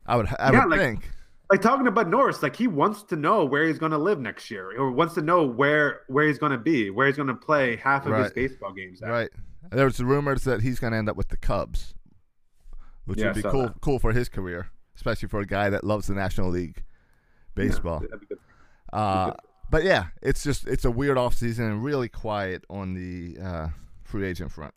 [0.06, 1.10] I would, I Yeah, would like- think.
[1.48, 4.18] Like talking to Bud Norris, like he wants to know where he's going to live
[4.18, 7.28] next year, or wants to know where where he's going to be, where he's going
[7.28, 9.00] to play half of his baseball games.
[9.00, 9.08] At.
[9.10, 9.30] Right.
[9.70, 11.94] There's rumors that he's going to end up with the Cubs,
[13.04, 13.80] which Yeah, would be cool, that.
[13.80, 16.82] cool for his career, especially for a guy that loves the National League
[17.54, 18.00] baseball.
[18.00, 18.38] Good.
[18.92, 19.32] Uh,
[19.70, 23.68] but yeah, it's just it's a weird off season and really quiet on the uh,
[24.04, 24.74] free agent front.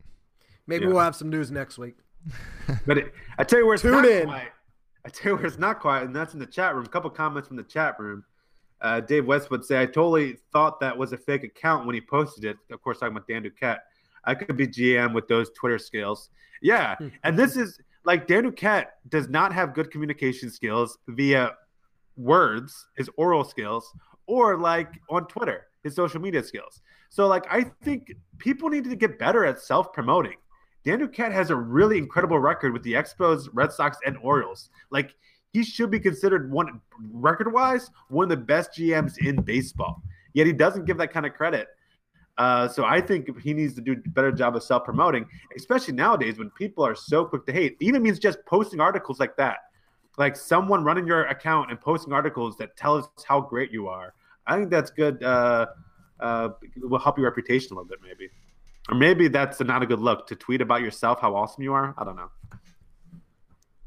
[0.67, 0.91] Maybe Yeah.
[0.91, 1.95] we'll have some news next week.
[2.85, 4.25] But it, I tell you where it's Tune not in.
[4.27, 4.51] quiet.
[5.05, 6.85] I tell you where it's not quiet, and that's in the chat room.
[6.85, 8.23] A couple comments from the chat room.
[8.81, 12.45] Uh, Dave Westwood say, "I totally thought that was a fake account when he posted
[12.45, 13.79] it." Of course, talking about Dan Duquette.
[14.25, 16.29] I could be GM with those Twitter skills.
[16.61, 21.53] Yeah, and this is like Dan Duquette does not have good communication skills via
[22.17, 23.91] words, his oral skills,
[24.30, 26.82] or like on Twitter, his social media skills.
[27.09, 30.36] So, like, I think people need to get better at self promoting.
[30.86, 34.69] Dan Duquette has a really incredible record with the Expos, Red Sox, and Orioles.
[34.91, 35.15] Like
[35.51, 36.80] he should be considered one
[37.11, 40.01] record wise one of the best GMs in baseball.
[40.34, 41.67] Yet he doesn't give that kind of credit.
[42.38, 45.27] Uh, so I think he needs to do a better job of self promoting,
[45.57, 47.75] especially nowadays when people are so quick to hate.
[47.82, 49.57] Even means just posting articles like that,
[50.17, 54.13] like someone running your account and posting articles that tell us how great you are.
[54.50, 55.24] I think that's good.
[55.24, 55.68] Uh,
[56.20, 58.30] uh, will help your reputation a little bit, maybe.
[58.89, 61.93] Or maybe that's not a good look to tweet about yourself how awesome you are.
[61.97, 62.30] I don't know.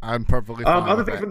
[0.01, 1.27] I'm perfectly fine Um, other things that.
[1.27, 1.31] from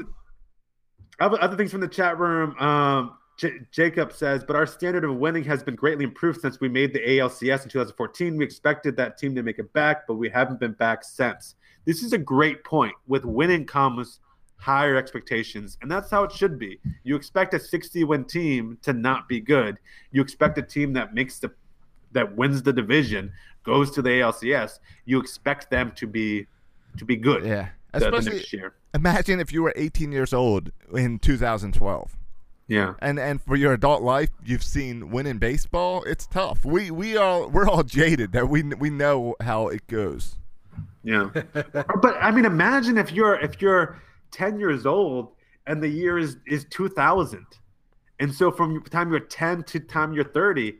[1.20, 2.58] the other, other things from the chat room.
[2.60, 6.70] Um, J- Jacob says, but our standard of winning has been greatly improved since we
[6.70, 8.38] made the ALCS in 2014.
[8.38, 11.56] We expected that team to make it back, but we haven't been back since.
[11.86, 12.94] This is a great point.
[13.08, 14.20] With winning comes
[14.62, 16.80] higher expectations, and that's how it should be.
[17.04, 19.80] You expect a 60 win team to not be good.
[20.12, 21.52] You expect a team that makes the
[22.14, 23.32] that wins the division,
[23.64, 24.80] goes to the ALCS.
[25.06, 26.46] You expect them to be
[26.98, 27.44] to be good.
[27.46, 28.74] yeah, the- the especially next year.
[28.94, 32.18] imagine if you were 18 years old in 2012.
[32.68, 32.94] Yeah.
[33.00, 37.46] and and for your adult life you've seen winning baseball it's tough we we are
[37.50, 40.38] we're all jaded that we we know how it goes
[41.04, 41.32] Yeah.
[41.54, 44.00] but I mean imagine if you're if you're
[44.32, 45.34] 10 years old
[45.68, 47.46] and the year is is 2000.
[48.20, 50.78] And so from the time you're 10 to time you're 30,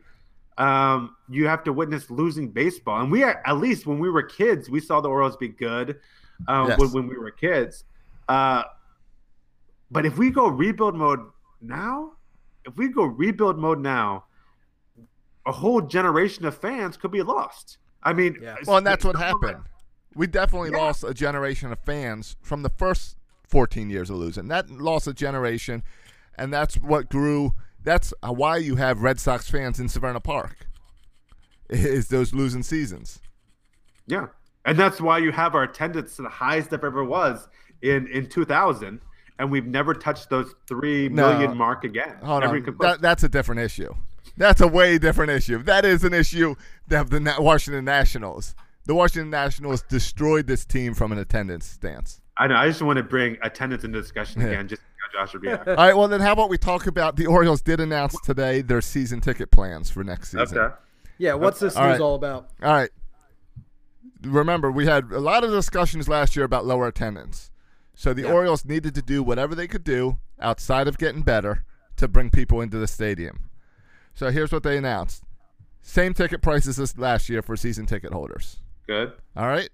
[0.58, 3.00] um, you have to witness losing baseball.
[3.00, 5.98] And we are, at least when we were kids, we saw the Orioles be good
[6.46, 6.78] um, Yes.
[6.78, 7.84] when, when we were kids.
[8.28, 8.62] Uh,
[9.90, 11.20] but if we go rebuild mode
[11.60, 12.12] now,
[12.64, 14.24] if we go rebuild mode now,
[15.44, 17.78] a whole generation of fans could be lost.
[18.04, 18.56] I mean, Yeah.
[18.66, 19.64] well and that's what happened
[20.14, 20.78] we definitely Yeah.
[20.78, 23.16] lost a generation of fans from the first
[23.52, 25.82] 14 years of losing that lost a generation
[26.36, 27.52] and that's what grew
[27.84, 30.66] that's why you have red sox fans in savannah park
[31.68, 33.20] is those losing seasons
[34.06, 34.26] Yeah,
[34.64, 37.46] and that's why you have our attendance to the highest it ever was
[37.82, 39.00] in in 2000,
[39.38, 41.56] and we've never touched those three million No.
[41.56, 42.16] mark again.
[42.22, 42.76] Hold Never on.
[42.80, 43.92] That, that's a different issue.
[44.36, 45.62] That's a way different issue.
[45.62, 46.54] That is an issue
[46.88, 48.54] that the Washington Nationals.
[48.84, 52.21] The Washington Nationals destroyed this team from an attendance stance.
[52.42, 52.56] I know.
[52.56, 54.48] I just want to bring attendance into discussion Yeah.
[54.48, 55.68] again, just to Josh would react.
[55.68, 55.96] All right.
[55.96, 59.50] Well, then how about we talk about the Orioles did announce today their season ticket
[59.50, 60.58] plans for next season.
[60.58, 60.74] okay.
[61.18, 62.00] Yeah, what's this All news right.
[62.00, 62.50] all about?
[62.62, 62.90] All right.
[64.22, 67.50] Remember, we had a lot of discussions last year about lower attendance.
[67.94, 68.32] So the Yeah.
[68.32, 71.64] Orioles needed to do whatever they could do outside of getting better
[71.96, 73.50] to bring people into the stadium.
[74.14, 75.22] So here's what they announced
[75.82, 78.60] same ticket prices as last year for season ticket holders.
[78.86, 79.12] Good.
[79.36, 79.68] All right.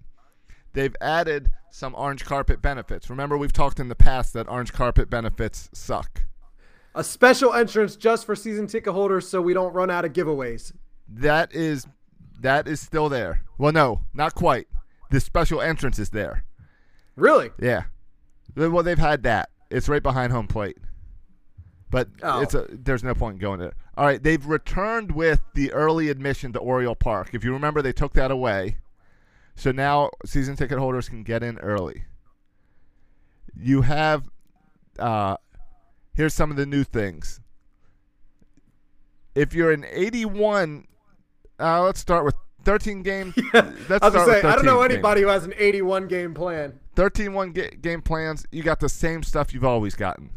[0.73, 3.11] They've added some orange carpet benefits.
[3.11, 6.25] Remember, we've talked in the past that orange carpet benefits suck.
[6.95, 10.73] A special entrance just for season ticket holders so we don't run out of giveaways.
[11.09, 11.87] That is
[12.41, 13.43] that is still there.
[13.59, 14.67] Well, no, not quite.
[15.11, 16.45] The special entrance is there.
[17.17, 17.51] Really?
[17.61, 17.85] Yeah.
[18.57, 19.51] Well, they've had that.
[19.71, 20.79] It's right behind home plate.
[21.91, 22.41] But Oh.
[22.41, 23.73] it's a, there's no point in going there.
[23.97, 27.31] All right, they've returned with the early admission to Oriole Park.
[27.33, 28.77] If you remember, they took that away.
[29.59, 32.05] So now season ticket holders can get in early.
[33.61, 34.31] You have,
[35.01, 35.37] uh,
[36.15, 37.41] here's some of the new things.
[39.35, 40.87] If you're an 81,
[41.59, 43.35] uh, let's start with 13 game.
[43.53, 44.91] Let's I was start gonna with say, I don't 13 know game.
[44.93, 46.79] anybody who has an 81 game plan.
[46.95, 50.31] 13 one ga- game plans, you got the same stuff you've always gotten.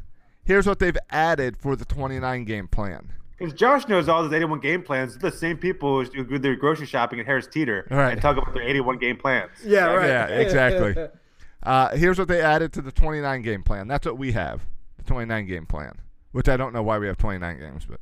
[0.43, 3.13] Here's what they've added for the 29 game plan.
[3.42, 5.18] Because Josh knows all those 81 game plans.
[5.18, 8.12] The same people who do their grocery shopping at Harris Teeter Right.
[8.12, 9.50] and talk about their 81 game plans.
[9.66, 10.08] Yeah, right.
[10.08, 10.96] Yeah, exactly.
[11.64, 13.88] Uh, here's what they added to the 29 game plan.
[13.88, 14.66] That's what we have,
[14.98, 15.94] the 29 game plan,
[16.32, 18.00] which I don't know why we have 29 games, but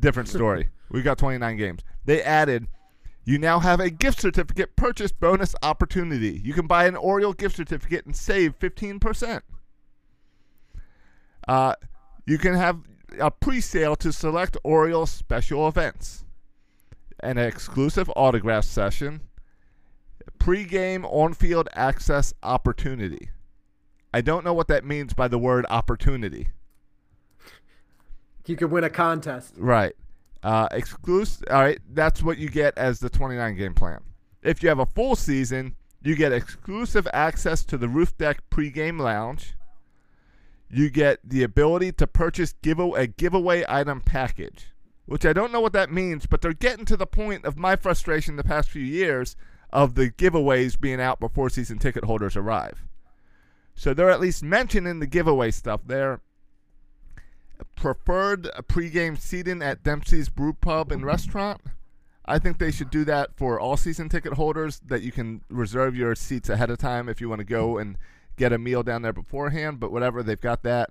[0.00, 0.70] different story.
[0.90, 1.82] we got 29 games.
[2.06, 2.68] They added,
[3.26, 6.40] you now have a gift certificate purchase bonus opportunity.
[6.42, 9.42] You can buy an Oriole gift certificate and save 15%.
[11.46, 11.74] Uh,
[12.26, 12.78] you can have
[13.20, 16.24] a pre-sale to select Oriole special events,
[17.20, 19.20] an exclusive autograph session,
[20.38, 23.30] pre-game on-field access opportunity.
[24.12, 26.48] I don't know what that means by the word opportunity.
[28.46, 29.54] You could win a contest.
[29.56, 29.94] Right.
[30.42, 31.44] Uh, exclusive.
[31.50, 31.80] All right.
[31.92, 34.00] That's what you get as the 29 game plan.
[34.42, 39.00] If you have a full season, you get exclusive access to the roof deck pregame
[39.00, 39.55] lounge.
[40.68, 44.66] You get the ability to purchase give a giveaway item package,
[45.06, 47.76] which I don't know what that means, but they're getting to the point of my
[47.76, 49.36] frustration the past few years
[49.70, 52.82] of the giveaways being out before season ticket holders arrive.
[53.74, 56.20] So they're at least mentioning the giveaway stuff there
[57.74, 61.60] preferred pregame seating at Dempsey's Brew Pub and Restaurant.
[62.24, 65.94] I think they should do that for all season ticket holders that you can reserve
[65.94, 67.96] your seats ahead of time if you want to go and
[68.36, 69.80] get a meal down there beforehand.
[69.80, 70.90] But whatever, they've got that.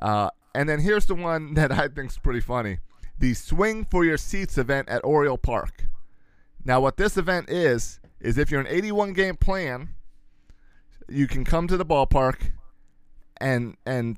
[0.00, 2.78] Uh, and then here's the one that I think is pretty funny:
[3.18, 5.88] the Swing for Your Seats event at Oriole Park.
[6.64, 9.90] Now, what this event is is if you're an 81 game plan,
[11.08, 12.52] you can come to the ballpark
[13.36, 14.16] and and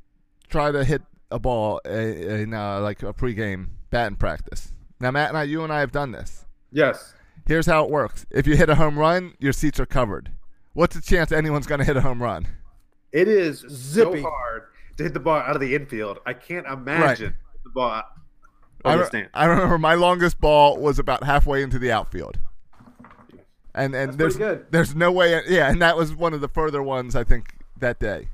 [0.49, 4.73] try to hit a ball in uh, like a pregame batting practice.
[5.01, 6.47] Now, Matt and I, you and I have done this.
[6.73, 7.15] Yes.
[7.47, 10.31] Here's how it works: if you hit a home run, your seats are covered.
[10.79, 12.47] What's the chance anyone's going to hit a home run?
[13.11, 14.23] It is Zippy.
[14.23, 14.63] so hard
[14.97, 16.21] to hit the ball out of the infield.
[16.25, 18.05] I can't imagine the ball out
[18.85, 22.39] I, of re- I remember my longest ball was about halfway into the outfield.
[23.75, 24.67] And and there's good.
[24.71, 27.99] there's no way yeah, and that was one of the further ones I think that
[27.99, 28.29] day.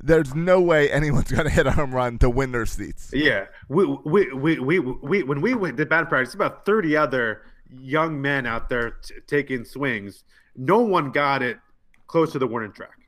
[0.00, 3.10] There's no way anyone's going to hit a home run to win their seats.
[3.12, 7.42] Yeah, we we, we, we, we when we went to batting practice, about thirty other
[7.68, 10.22] young men out there t- taking swings.
[10.56, 11.58] No one got it
[12.06, 12.98] close to the warning track.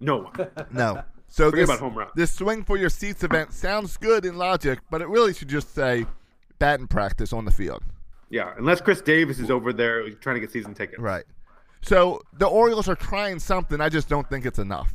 [0.00, 0.32] No one.
[0.72, 1.02] No.
[1.28, 2.08] So Forget this, about home run.
[2.14, 5.74] this swing for your seats event sounds good in logic, but it really should just
[5.74, 6.06] say
[6.60, 7.82] batting practice on the field.
[8.30, 10.98] Yeah, unless Chris Davis is over there trying to get season tickets.
[11.00, 11.24] Right.
[11.82, 13.80] So the Orioles are trying something.
[13.80, 14.94] I just don't think it's enough.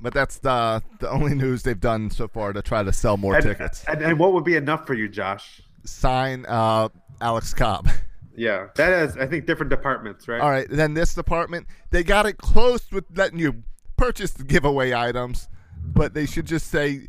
[0.00, 3.34] But that's the the only news they've done so far to try to sell more
[3.36, 3.84] And, tickets.
[3.88, 5.60] and, and what would be enough for you, Josh?
[5.84, 6.88] Sign uh,
[7.20, 7.88] Alex Cobb.
[8.36, 10.40] Yeah, that has I think different departments, right?
[10.40, 10.66] All right.
[10.68, 13.62] Then this department, they got it close with letting you
[13.96, 15.48] purchase the giveaway items,
[15.84, 17.06] but they should just say,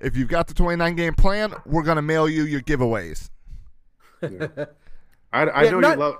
[0.00, 3.30] if you've got the 29 game plan, we're going to mail you your giveaways.
[4.22, 4.28] I,
[5.32, 6.14] I Yeah, know not- you love.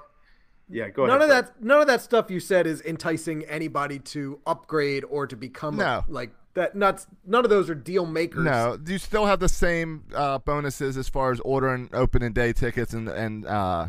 [0.72, 1.18] Yeah, go ahead.
[1.18, 5.26] None of that none of that stuff you said is enticing anybody to upgrade or
[5.26, 8.44] to become a- like that not none of those are deal makers.
[8.44, 12.92] No, you still have the same uh, bonuses as far as ordering opening day tickets
[12.94, 13.88] and and uh,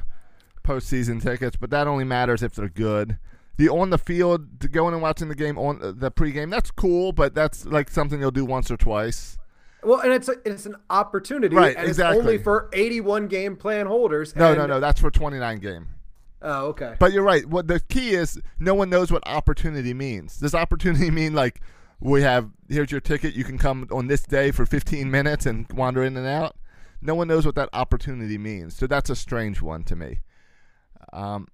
[0.64, 3.18] postseason tickets, but that only matters if they're good.
[3.58, 7.36] The on the field, going and watching the game on the pregame, that's cool, but
[7.36, 9.38] that's like something you'll do once or twice.
[9.84, 12.18] Well, and it's a, it's an opportunity, Right, and exactly.
[12.18, 14.36] it's only for 81 game plan holders.
[14.36, 15.88] No, no, no, that's for 29 game.
[16.44, 16.96] Oh, okay.
[17.00, 17.46] But you're right.
[17.46, 20.38] What the key is, no one knows what opportunity means.
[20.40, 21.62] Does opportunity mean like
[22.00, 25.72] we have here's your ticket, you can come on this day for 15 minutes and
[25.74, 26.56] wander in and out?
[27.02, 28.76] no one knows what that opportunity means.
[28.76, 30.20] So that's a strange one to me.
[31.14, 31.48] Um,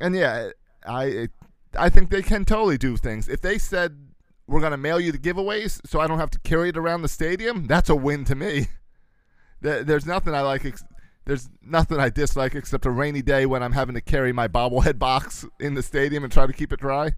[0.00, 0.50] and yeah,
[0.86, 1.28] I
[1.76, 3.28] I think they can totally do things.
[3.28, 4.08] If they said
[4.46, 7.08] we're to mail you the giveaways so I don't have to carry it around the
[7.08, 8.68] stadium, that's a win to me.
[9.60, 10.64] There's nothing I like.
[10.64, 10.84] Ex-
[11.24, 14.98] there's nothing I dislike except a rainy day when I'm having to carry my bobblehead
[14.98, 17.14] box in the stadium and try to keep it dry.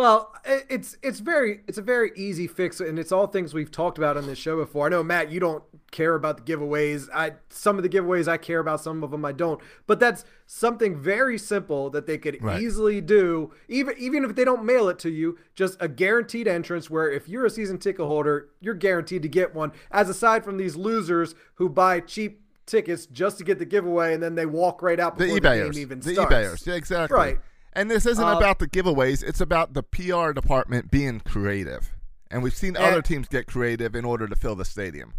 [0.00, 3.98] Well, it's it's very it's a very easy fix, and it's all things we've talked
[3.98, 4.86] about on this show before.
[4.86, 7.08] I know Matt, you don't care about the giveaways.
[7.14, 9.60] I some of the giveaways I care about, some of them I don't.
[9.86, 12.62] But that's something very simple that they could Right.
[12.62, 15.36] easily do, even even if they don't mail it to you.
[15.54, 19.54] Just a guaranteed entrance where if you're a season ticket holder, you're guaranteed to get
[19.54, 19.70] one.
[19.90, 24.22] As aside from these losers who buy cheap tickets just to get the giveaway and
[24.22, 25.72] then they walk right out The before the, eBayers.
[25.74, 26.32] game even the starts.
[26.34, 26.66] eBayers.
[26.66, 27.16] Yeah, exactly.
[27.18, 27.38] Right.
[27.72, 31.90] And this isn't Uh, about the giveaways, it's about the PR department being creative.
[32.30, 35.14] And we've seen And- other teams get creative in order to fill the stadium.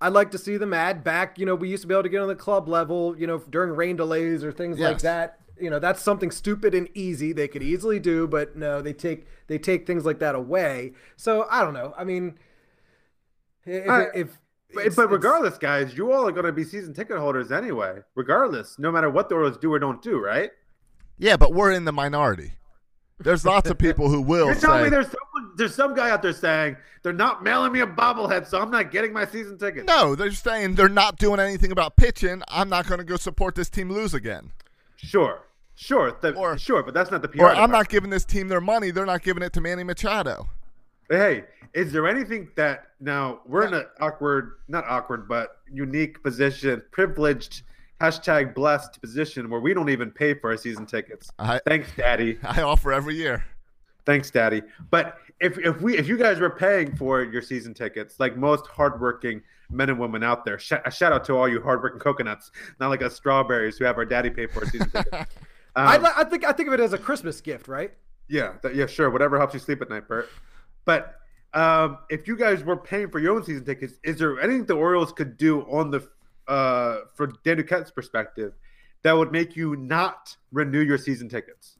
[0.00, 1.38] I'd like to see them add back.
[1.38, 3.38] You know, we used to be able to get on the club level, you know,
[3.38, 5.38] during rain delays or things like that.
[5.60, 9.26] You know, that's something stupid and easy they could easily do, but no, they take
[9.46, 10.94] they take things like that away.
[11.16, 11.94] So I don't know.
[11.96, 12.36] I mean,
[13.64, 14.38] if, I- if
[14.74, 18.00] But, it's- but regardless, guys, you all are going to be season ticket holders anyway.
[18.16, 20.50] Regardless, no matter what the Orioles do or don't do, right?
[21.22, 22.54] Yeah, but we're in the minority.
[23.20, 26.10] There's lots of people who will You're telling say, me there's someone, there's some guy
[26.10, 29.56] out there saying they're not mailing me a bobblehead, so I'm not getting my season
[29.56, 29.86] ticket.
[29.86, 32.42] no, they're saying they're not doing anything about pitching.
[32.48, 34.50] I'm not going to go support this team lose again.
[34.96, 35.42] Sure,
[35.76, 37.42] sure, the- Or- sure, but that's not the PR.
[37.42, 37.72] Or I'm department.
[37.78, 38.90] not giving this team their money.
[38.90, 40.48] They're not giving it to Manny Machado.
[41.08, 46.82] Hey, is there anything that now we're in an awkward, not awkward, but unique position,
[46.90, 47.62] privileged,
[48.02, 51.30] hashtag blessed position where we don't even pay for our season tickets?
[51.38, 52.38] I, Thanks, Daddy.
[52.42, 53.44] I offer every year.
[54.04, 54.62] Thanks, Daddy.
[54.90, 58.66] But if if we if you guys were paying for your season tickets, like most
[58.66, 62.50] hardworking men and women out there, sh- a shout out to all you hardworking coconuts,
[62.80, 65.36] not like us strawberries who have our daddy pay for our season tickets.
[65.74, 67.94] Um, I, I think I think of it as a Christmas gift, right?
[68.28, 69.08] Yeah, that, yeah, sure.
[69.08, 70.28] Whatever helps you sleep at night, Bert.
[70.84, 71.14] But
[71.54, 74.74] um, if you guys were paying for your own season tickets, is there anything the
[74.74, 76.06] Orioles could do on the
[76.52, 78.52] uh, for Dan Duquette's perspective
[79.02, 81.78] that would make you not renew your season tickets,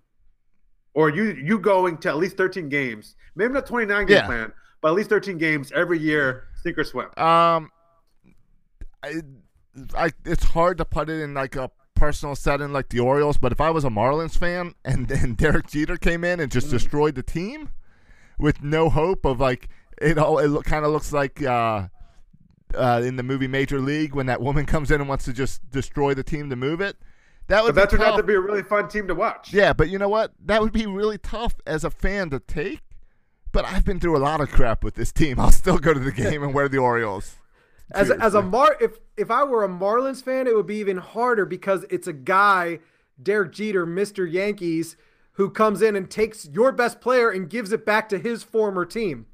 [0.94, 4.26] or you you going to at least thirteen games, maybe not twenty nine game Yeah.
[4.26, 7.06] plan, but at least thirteen games every year, sink or swim.
[7.16, 7.70] Um,
[9.02, 9.22] I,
[9.96, 13.52] I, it's hard to put it in like a personal setting like the Orioles, but
[13.52, 17.14] if I was a Marlins fan and then Derek Jeter came in and just destroyed
[17.14, 17.70] the team
[18.38, 19.68] with no hope of like
[20.00, 21.88] it all, it look, kind of looks like uh,
[22.74, 25.68] uh, in the movie Major League when that woman comes in and wants to just
[25.70, 26.96] destroy the team to move it.
[27.48, 29.52] That would But that be turned out to be a really fun team to watch.
[29.52, 30.32] Yeah, but you know what?
[30.44, 32.80] That would be really tough as a fan to take.
[33.52, 35.38] But I've been through a lot of crap with this team.
[35.40, 37.36] I'll still go to the game and wear the Orioles.
[37.94, 40.76] As a, as a Mar, if if I were a Marlins fan, it would be
[40.76, 42.78] even harder because it's a guy,
[43.22, 44.96] Derek Jeter, Mister Yankees,
[45.32, 48.86] who comes in and takes your best player and gives it back to his former
[48.86, 49.26] team.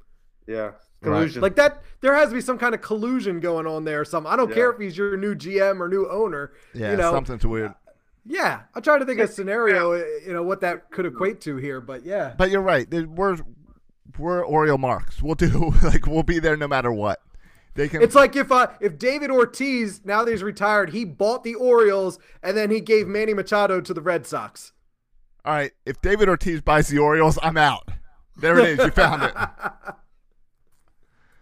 [0.45, 0.71] Yeah,
[1.01, 1.41] collusion.
[1.41, 4.01] Like that, there has to be some kind of collusion going on there.
[4.01, 4.31] Or something.
[4.31, 4.55] I don't Yeah.
[4.55, 6.51] care if he's your new GM or new owner.
[6.73, 7.73] Yeah, you know, something's weird.
[8.25, 9.93] Yeah, I'm trying to think of a scenario.
[9.95, 12.33] You know what that could equate to here, but yeah.
[12.37, 12.89] But you're right.
[12.89, 13.37] There- We're
[14.17, 15.21] we're Oriole marks.
[15.21, 17.21] We'll do like we'll be there no matter what.
[17.75, 18.01] They can.
[18.01, 22.19] It's like if uh, if David Ortiz, now that he's retired, he bought the Orioles
[22.43, 24.73] and then he gave Manny Machado to the Red Sox.
[25.45, 25.71] all right.
[25.85, 27.87] If David Ortiz buys the Orioles, I'm out.
[28.37, 28.85] There it is.
[28.85, 29.33] You found it.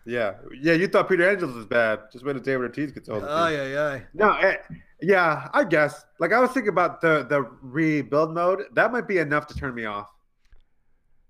[0.07, 0.73] yeah, yeah.
[0.73, 1.99] You thought Peter Angelos was bad.
[2.11, 3.53] Just wait until David Ortiz gets hold of Oh it.
[3.57, 3.99] yeah, yeah.
[4.13, 4.55] No, eh,
[5.01, 6.05] yeah, I guess.
[6.19, 8.63] Like I was thinking about the the rebuild mode.
[8.73, 10.09] That might be enough to turn me off.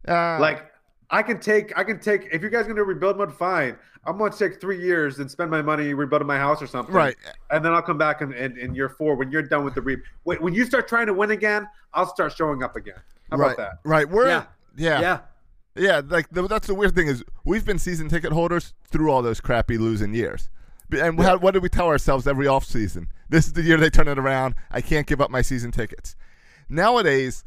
[0.07, 0.71] Uh, Like
[1.09, 2.28] I can take, I can take.
[2.32, 3.78] If you guys gonna rebuild mode, fine.
[4.05, 6.95] I'm gonna take three years and spend my money rebuilding my house or something.
[6.95, 7.15] Right.
[7.51, 9.82] And then I'll come back in, in, in year four when you're done with the
[9.82, 9.97] re.
[10.23, 13.01] When, when you start trying to win again, I'll start showing up again.
[13.32, 13.80] How right, about that?
[13.89, 14.09] right.
[14.09, 14.45] We're Yeah.
[14.78, 15.19] yeah, yeah.
[15.78, 16.01] Yeah.
[16.07, 19.39] like the, that's the weird thing is we've been season ticket holders through all those
[19.39, 20.49] crappy losing years.
[20.91, 23.09] And how, what do we tell ourselves every off season?
[23.30, 24.55] This is the year they turn it around.
[24.71, 26.15] I can't give up my season tickets.
[26.69, 27.43] Nowadays,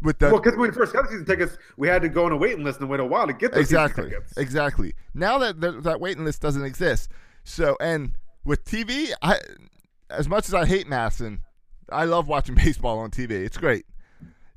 [0.00, 2.32] with the Well, because when we first got season tickets, we had to go on
[2.32, 4.36] a waiting list and wait a while to get those exactly, season tickets.
[4.36, 4.94] exactly.
[5.12, 7.10] Now that that that waiting list doesn't exist,
[7.42, 8.12] so and
[8.44, 9.38] with TV, I
[10.10, 11.38] as much as I hate MASN,
[11.90, 13.30] I love watching baseball on TV.
[13.30, 13.86] It's great.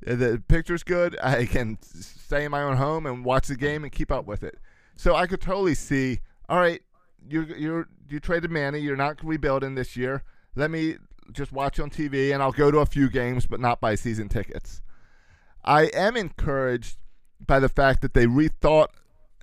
[0.00, 1.18] The picture's good.
[1.22, 4.42] I can stay in my own home and watch the game and keep up with
[4.42, 4.58] it.
[4.96, 6.20] So I could totally see.
[6.48, 6.80] All right,
[7.28, 8.78] you're you're you traded Manny.
[8.78, 10.22] You're not rebuilding this year.
[10.54, 10.96] Let me
[11.32, 14.28] just watch on TV and I'll go to a few games, but not buy season
[14.28, 14.82] tickets.
[15.64, 16.96] I am encouraged
[17.44, 18.88] by the fact that they rethought,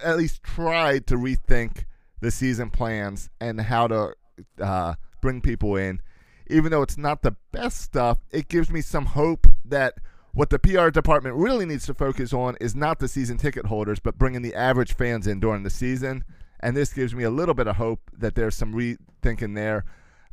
[0.03, 1.85] at least tried to rethink
[2.21, 4.13] the season plans and how to
[4.59, 6.01] uh, bring people in.
[6.47, 9.95] Even though it's not the best stuff, it gives me some hope that
[10.35, 13.99] what the PR department really needs to focus on is not the season ticket holders,
[13.99, 16.25] but bringing the average fans in during the season.
[16.59, 19.85] And this gives me a little bit of hope that there's some rethinking there.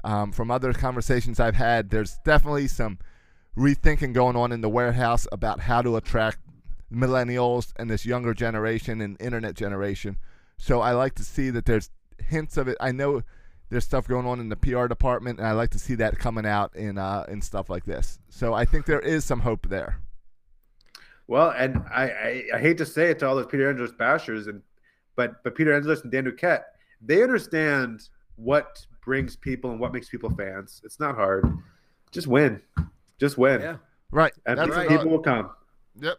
[0.02, 2.98] Um, from other conversations I've had, there's definitely some
[3.56, 6.38] rethinking going on in the warehouse about how to attract
[6.92, 10.18] millennials and this younger generation and internet generation.
[10.58, 12.76] So I like to see that there's hints of it.
[12.80, 13.22] I know
[13.72, 16.44] there's stuff going on in the PR department, and I like to see that coming
[16.44, 18.18] out in uh, in stuff like this.
[18.28, 19.98] So I think there is some hope there.
[21.26, 24.46] Well, and I, I, I hate to say it to all those Peter Angelos bashers,
[24.46, 24.60] and
[25.16, 26.64] but but Peter Angelos and Dan Duquette,
[27.00, 30.82] they understand what brings people and what makes people fans.
[30.84, 31.46] It's not hard.
[32.10, 32.60] Just win.
[33.18, 33.62] Just win.
[33.62, 33.76] Yeah.
[34.10, 34.34] Right.
[34.44, 34.88] And That's people, right.
[34.90, 35.50] people will come.
[35.98, 36.18] Yep.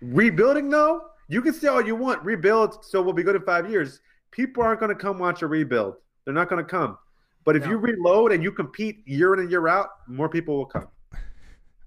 [0.00, 2.24] Rebuilding though, you can say all you want.
[2.24, 4.00] Rebuild, so we'll be good in five years.
[4.30, 5.96] People aren't going to come watch a rebuild.
[6.24, 6.98] They're not going to come.
[7.44, 7.70] But if No.
[7.70, 10.88] you reload and you compete year in and year out, more people will come.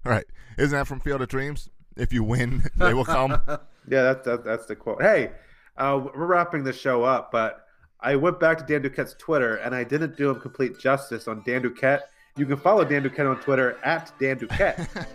[0.06, 0.24] All right.
[0.58, 1.70] Isn't that from Field of Dreams?
[1.96, 3.40] If you win, they will come.
[3.86, 5.02] Yeah, that's that, that's the quote.
[5.02, 5.30] Hey,
[5.76, 7.66] uh, we're wrapping the show up, but
[8.00, 11.42] I went back to Dan Duquette's Twitter and I didn't do him complete justice on
[11.44, 12.00] Dan Duquette.
[12.38, 15.06] You can follow Dan Duquette on Twitter at Dan Duquette.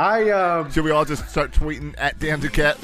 [0.00, 2.76] I um, Should we all just start tweeting at Dan Duquette?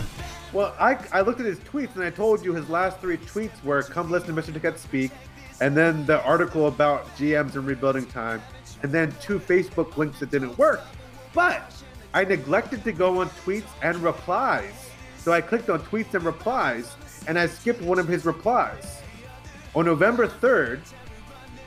[0.52, 3.60] Well, I, I looked at his tweets and I told you his last three tweets
[3.64, 4.52] were "Come listen to Mr.
[4.56, 5.10] Duquette speak,"
[5.60, 8.42] and then the article about GMs and rebuilding time,
[8.82, 10.80] and then two Facebook links that didn't work.
[11.34, 11.72] But
[12.14, 16.94] I neglected to go on tweets and replies, so I clicked on tweets and replies,
[17.26, 19.00] and I skipped one of his replies.
[19.74, 20.80] On November third,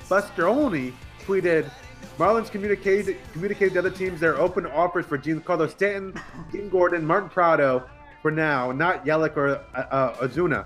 [0.10, 0.94] Buster Olney
[1.26, 1.70] tweeted,
[2.18, 6.14] Marlins communicated communicated to other teams their open offers for Giancarlo Stanton,
[6.52, 7.88] Dee Gordon, Martin Prado
[8.22, 10.66] for now, not Yelich or uh, uh, Ozuna.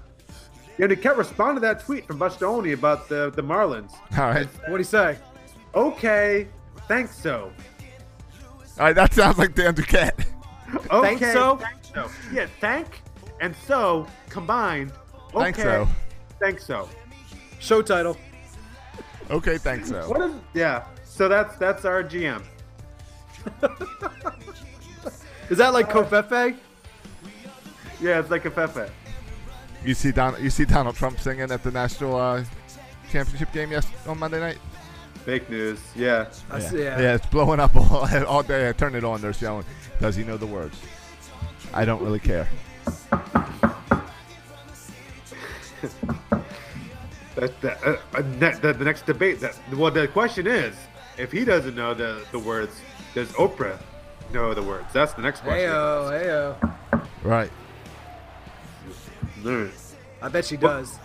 [0.78, 3.93] And he kept responding to that tweet from Buster Olney about the, the Marlins.
[4.17, 4.47] All right.
[4.67, 5.17] What'd he say?
[5.73, 6.47] Okay,
[6.88, 7.51] thanks so.
[8.78, 8.93] All right.
[8.93, 10.26] That sounds like Dan Duquette.
[10.91, 11.57] Okay, Thanks so?
[11.57, 12.09] Thanks so.
[12.34, 13.01] Yeah, thank
[13.39, 14.91] and so combined.
[15.34, 15.88] Okay, Thanks so.
[16.39, 16.89] Thanks so.
[17.59, 18.17] Show title.
[19.30, 19.57] Okay.
[19.57, 20.09] Thanks so.
[20.09, 20.36] What is?
[20.53, 20.84] Yeah.
[21.03, 22.43] So that's that's our GM.
[25.49, 26.57] Is that like Covfefe?
[28.01, 28.89] Yeah, it's like a Fefe.
[29.86, 30.42] You see Don.
[30.44, 32.44] You see Donald Trump singing at the national uh,
[33.12, 34.58] championship game yes on Monday night.
[35.26, 35.80] Fake news.
[35.96, 36.28] Yeah.
[36.52, 37.00] I see, yeah.
[37.00, 38.70] Yeah, it's blowing up all, all day.
[38.70, 39.22] I turn it on.
[39.22, 39.66] They're showing.
[40.00, 40.80] Does he know the words?
[41.74, 42.48] I don't really care.
[47.36, 49.42] That, that, uh, uh, ne- the, the next debate.
[49.42, 50.74] That well, the question is,
[51.18, 52.80] if he doesn't know the, the words,
[53.14, 53.78] does Oprah
[54.32, 54.86] know the words?
[54.94, 55.70] That's the next question.
[55.70, 57.06] Heyo, heyo.
[57.24, 57.52] Right.
[59.46, 59.72] Mm.
[60.22, 60.98] I bet she does.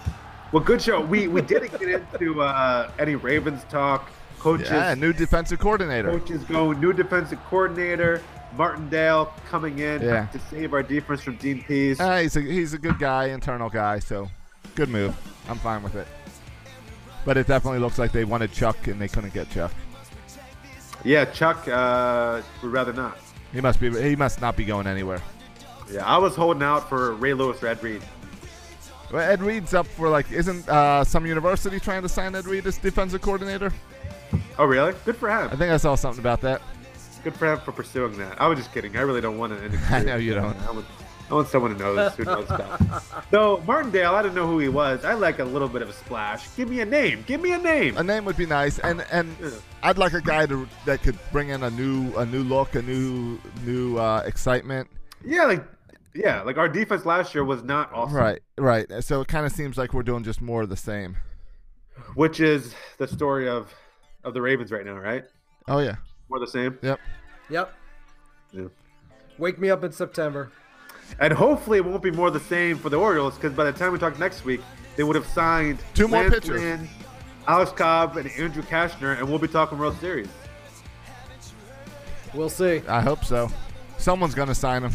[0.53, 1.01] Well, good show.
[1.01, 4.11] We we didn't get into uh, any Ravens talk.
[4.39, 6.11] Coaches, Yeah, new defensive coordinator.
[6.11, 6.73] coaches go.
[6.73, 8.23] New defensive coordinator
[8.57, 10.27] Martindale coming in Yeah.
[10.27, 12.01] to save our defense from Dean Pees.
[12.01, 14.29] Uh, he's a he's a good guy, internal guy, so
[14.75, 15.15] good move.
[15.49, 16.09] I'm fine with it.
[17.27, 19.73] But it definitely looks like they wanted Chuck and they couldn't get Chuck.
[21.05, 23.19] yeah, Chuck uh, would rather not.
[23.53, 25.21] He must be he must not be going anywhere.
[25.93, 28.01] Yeah, I was holding out for Ray Lewis, Red Reed.
[29.13, 32.67] Well, Ed Reed's up for like isn't uh, some university trying to sign Ed Reed
[32.67, 33.73] as defensive coordinator?
[34.59, 34.95] Oh, really?
[35.05, 35.49] Good for him.
[35.53, 36.63] I think I saw something about that.
[37.25, 38.41] Good for him for pursuing that.
[38.41, 38.97] I was just kidding.
[38.97, 39.79] I really don't want to.
[39.91, 40.57] I know you don't.
[40.67, 40.87] I want,
[41.31, 43.27] I want someone who knows who knows stuff.
[43.31, 45.05] So Martindale, I didn't know who he was.
[45.05, 46.55] I like a little bit of a splash.
[46.57, 47.23] Give me a name.
[47.27, 47.97] Give me a name.
[47.97, 49.51] A name would be nice, and and Yeah.
[49.83, 52.83] I'd like a guy to, that could bring in a new a new look, a
[52.83, 54.89] new new uh, excitement.
[55.25, 55.65] Yeah, like
[56.15, 58.17] yeah, like our defense last year was not awesome.
[58.17, 58.87] Right, right.
[59.05, 61.17] So it kind of seems like we're doing just more of the same.
[62.15, 63.73] Which is the story of
[64.25, 65.25] of the Ravens right now, right?
[65.69, 65.97] Oh yeah,
[66.29, 66.79] More the same.
[66.83, 66.99] yep.
[67.51, 67.75] Yep.
[68.53, 68.65] Yeah.
[69.39, 70.51] Wake me up in September.
[71.19, 73.93] And hopefully it won't be more the same for the Orioles because by the time
[73.93, 74.61] we talk next week,
[74.97, 76.61] they would have signed Two more Lance pitchers.
[76.61, 76.89] Lynn,
[77.49, 80.29] Alex Cobb, and Andrew Cashner, and we'll be talking World Series.
[82.35, 82.83] We'll see.
[82.89, 83.51] I hope so.
[83.99, 84.93] Someone's gonna sign him.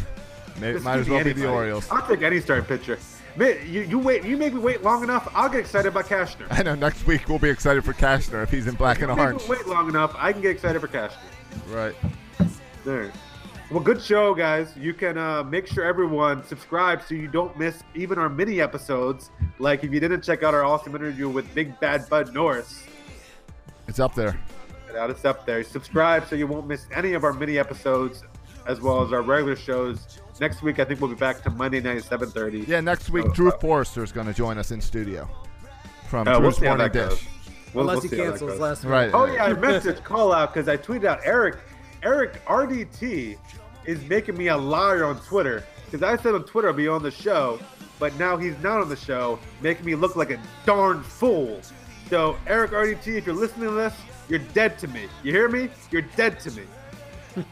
[0.60, 1.48] Might as well be the.
[1.48, 1.88] Orioles.
[1.90, 2.98] I'll take any starting pitcher.
[3.36, 4.24] Man, you, you wait.
[4.24, 5.28] You make me wait long enough.
[5.34, 6.46] I'll get excited about Cashner.
[6.50, 9.46] I know next week we'll be excited for Cashner if he's in black and orange.
[9.48, 10.14] wait long enough.
[10.16, 11.16] I can get excited for Cashner.
[11.68, 11.94] Right.
[12.84, 13.12] There.
[13.70, 14.74] Well, good show, guys.
[14.76, 19.30] You can uh, make sure everyone subscribe so you don't miss even our mini episodes.
[19.58, 22.84] Like if you didn't check out our awesome interview with Big Bad Bud Norris,
[23.88, 24.38] It's up there.
[24.96, 25.10] out.
[25.10, 25.62] It's up there.
[25.64, 28.22] Subscribe so you won't miss any of our mini episodes,
[28.66, 30.20] as well as our regular shows.
[30.40, 32.66] Next week, I think we'll be back to Monday night at 7:30.
[32.68, 35.28] Yeah, next week Oh, Drew uh, Forrester is going to join us in studio
[36.08, 37.08] from Uh, we'll Drew's Morning Dish.
[37.08, 37.24] goes.
[37.74, 38.92] We'll- Unless we'll he see how that cancels last week.
[38.92, 39.10] Right.
[39.14, 41.56] Oh yeah, I meant to call out because I tweeted out Eric.
[42.02, 43.36] Eric RDT
[43.86, 47.02] is making me a liar on Twitter because I said on Twitter I'll be on
[47.02, 47.58] the show,
[47.98, 51.60] but now he's not on the show, making me look like a darn fool.
[52.10, 53.94] So Eric RDT, if you're listening to this,
[54.28, 55.08] you're dead to me.
[55.24, 55.68] You hear me?
[55.90, 56.62] You're dead to me.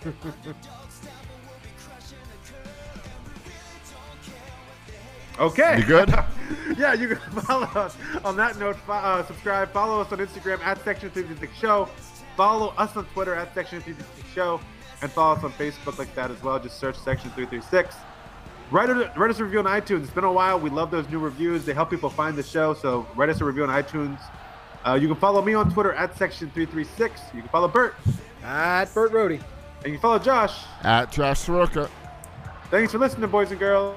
[5.39, 5.79] Okay.
[5.79, 6.11] You good?
[6.79, 7.97] yeah, you can follow us.
[8.25, 9.73] On that note, uh, subscribe.
[9.73, 11.89] Follow us on Instagram at Section 336 Show.
[12.37, 14.61] Follow us on Twitter at Section 336 Show.
[15.03, 16.59] And follow us on Facebook like that as well.
[16.59, 17.97] Just search Section 336.
[18.71, 20.05] Write, a, write us a review on iTunes.
[20.05, 20.59] It's been a while.
[20.59, 21.65] We love those new reviews.
[21.65, 22.75] They help people find the show.
[22.75, 24.21] So write us a review on iTunes.
[24.87, 27.21] Uh, you can follow me on Twitter at Section 336.
[27.35, 27.95] You can follow Bert.
[28.43, 29.43] At Bert Rohde.
[29.85, 30.65] And you can follow Josh.
[30.83, 31.91] At Josh Soroka.
[32.71, 33.97] Thanks for listening, boys and girls.